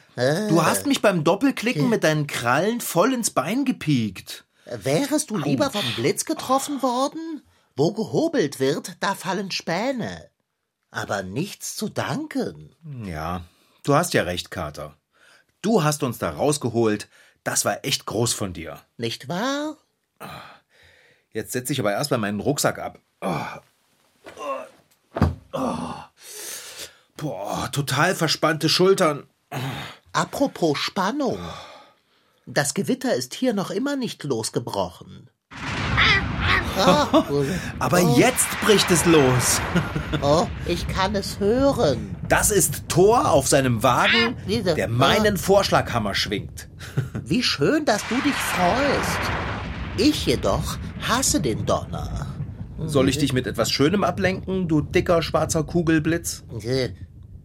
Du 0.49 0.63
hast 0.63 0.85
mich 0.85 1.01
beim 1.01 1.23
Doppelklicken 1.23 1.89
mit 1.89 2.03
deinen 2.03 2.27
Krallen 2.27 2.81
voll 2.81 3.13
ins 3.13 3.31
Bein 3.31 3.65
gepiekt. 3.65 4.45
Wärest 4.65 5.29
du 5.29 5.37
lieber 5.37 5.69
vom 5.69 5.85
Blitz 5.95 6.25
getroffen 6.25 6.81
worden? 6.81 7.43
Wo 7.75 7.93
gehobelt 7.93 8.59
wird, 8.59 8.97
da 9.01 9.15
fallen 9.15 9.51
Späne. 9.51 10.29
Aber 10.91 11.23
nichts 11.23 11.75
zu 11.75 11.89
danken. 11.89 12.73
Ja, 13.03 13.43
du 13.83 13.95
hast 13.95 14.13
ja 14.13 14.23
recht, 14.23 14.49
Kater. 14.49 14.95
Du 15.61 15.83
hast 15.83 16.03
uns 16.03 16.17
da 16.17 16.29
rausgeholt. 16.31 17.09
Das 17.43 17.65
war 17.65 17.83
echt 17.83 18.05
groß 18.05 18.33
von 18.33 18.53
dir. 18.53 18.79
Nicht 18.97 19.27
wahr? 19.27 19.77
Jetzt 21.31 21.51
setze 21.51 21.73
ich 21.73 21.79
aber 21.79 21.91
erstmal 21.91 22.19
meinen 22.19 22.39
Rucksack 22.39 22.79
ab. 22.79 22.99
Oh. 23.21 23.59
Oh. 25.55 25.59
Oh. 25.59 25.93
Boah, 27.17 27.69
total 27.71 28.13
verspannte 28.15 28.67
Schultern. 28.69 29.23
Apropos 30.11 30.77
Spannung. 30.77 31.39
Das 32.45 32.73
Gewitter 32.73 33.13
ist 33.15 33.33
hier 33.33 33.53
noch 33.53 33.71
immer 33.71 33.95
nicht 33.95 34.23
losgebrochen. 34.23 35.29
Ah, 36.77 37.07
Aber 37.79 37.99
jetzt 38.01 38.47
bricht 38.65 38.91
es 38.91 39.05
los. 39.05 39.61
oh, 40.21 40.45
ich 40.65 40.85
kann 40.89 41.15
es 41.15 41.39
hören. 41.39 42.17
Das 42.27 42.51
ist 42.51 42.89
Thor 42.89 43.31
auf 43.31 43.47
seinem 43.47 43.81
Wagen, 43.81 44.35
Diese- 44.45 44.75
der 44.75 44.89
meinen 44.89 45.37
Vorschlaghammer 45.37 46.13
schwingt. 46.15 46.67
Wie 47.23 47.43
schön, 47.43 47.85
dass 47.85 48.01
du 48.09 48.15
dich 48.21 48.33
freust. 48.35 49.19
Ich 49.97 50.25
jedoch 50.25 50.77
hasse 51.07 51.39
den 51.39 51.65
Donner. 51.65 52.27
Soll 52.83 53.09
ich 53.09 53.17
dich 53.17 53.33
mit 53.33 53.47
etwas 53.47 53.71
Schönem 53.71 54.03
ablenken, 54.03 54.67
du 54.67 54.81
dicker 54.81 55.21
schwarzer 55.21 55.63
Kugelblitz? 55.63 56.43
Äh, 56.61 56.89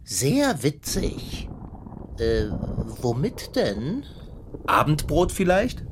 Sehr 0.04 0.62
witzig. 0.62 1.48
Äh, 2.18 2.46
womit 3.00 3.54
denn? 3.56 4.04
Abendbrot 4.66 5.32
vielleicht? 5.32 5.84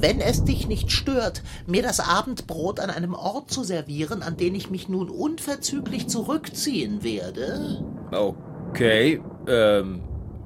Wenn 0.00 0.20
es 0.20 0.44
dich 0.44 0.66
nicht 0.68 0.92
stört, 0.92 1.42
mir 1.66 1.82
das 1.82 2.00
Abendbrot 2.00 2.80
an 2.80 2.88
einem 2.90 3.14
Ort 3.14 3.50
zu 3.50 3.64
servieren, 3.64 4.22
an 4.22 4.36
den 4.36 4.54
ich 4.54 4.70
mich 4.70 4.88
nun 4.88 5.10
unverzüglich 5.10 6.08
zurückziehen 6.08 7.02
werde? 7.02 7.82
Okay, 8.12 9.20
ähm, 9.48 10.00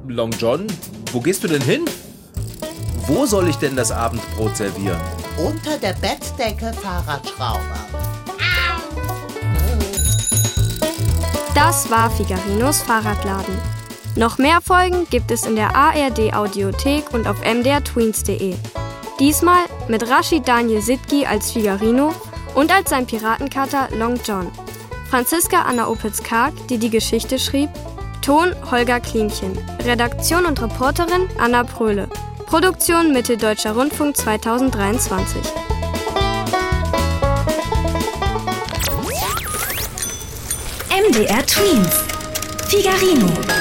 Long 0.09 0.31
John, 0.33 0.67
wo 1.13 1.21
gehst 1.21 1.45
du 1.45 1.49
denn 1.49 1.63
hin? 1.63 1.85
Wo 3.07 3.27
soll 3.27 3.49
ich 3.49 3.57
denn 3.57 3.77
das 3.77 3.93
Abendbrot 3.93 4.57
servieren? 4.57 5.01
Unter 5.45 5.79
der 5.79 5.95
Bettdecke, 5.95 6.73
Fahrradschrauber. 6.73 7.88
Das 11.61 11.91
war 11.91 12.09
Figarinos 12.09 12.83
Fahrradladen. 12.83 13.59
Noch 14.15 14.39
mehr 14.39 14.61
Folgen 14.61 15.09
gibt 15.11 15.33
es 15.33 15.45
in 15.45 15.57
der 15.57 15.75
ARD 15.75 16.33
Audiothek 16.33 17.13
und 17.13 17.27
auf 17.27 17.41
mdrtweens.de. 17.41 18.55
Diesmal 19.19 19.65
mit 19.89 20.09
Rashid 20.09 20.47
Daniel 20.47 20.81
Sitki 20.81 21.27
als 21.27 21.51
Figarino 21.51 22.15
und 22.55 22.73
als 22.73 22.91
sein 22.91 23.07
Piratenkater 23.07 23.89
Long 23.97 24.21
John. 24.25 24.53
Franziska 25.11 25.63
Anna 25.63 25.89
Opitz-Karg, 25.89 26.55
die 26.69 26.79
die 26.79 26.91
Geschichte 26.91 27.41
schrieb. 27.41 27.71
Ton 28.23 28.55
Holger 28.71 29.01
Klinchen. 29.01 29.59
Redaktion 29.85 30.47
und 30.47 30.63
Reporterin 30.63 31.29
Anna 31.41 31.65
Pröhle. 31.65 32.09
Produktion 32.47 33.13
Mitteldeutscher 33.13 33.73
Rundfunk 33.73 34.17
2023. 34.17 35.43
MDR 41.09 41.47
Queens. 41.59 42.05
Figarino. 42.69 43.58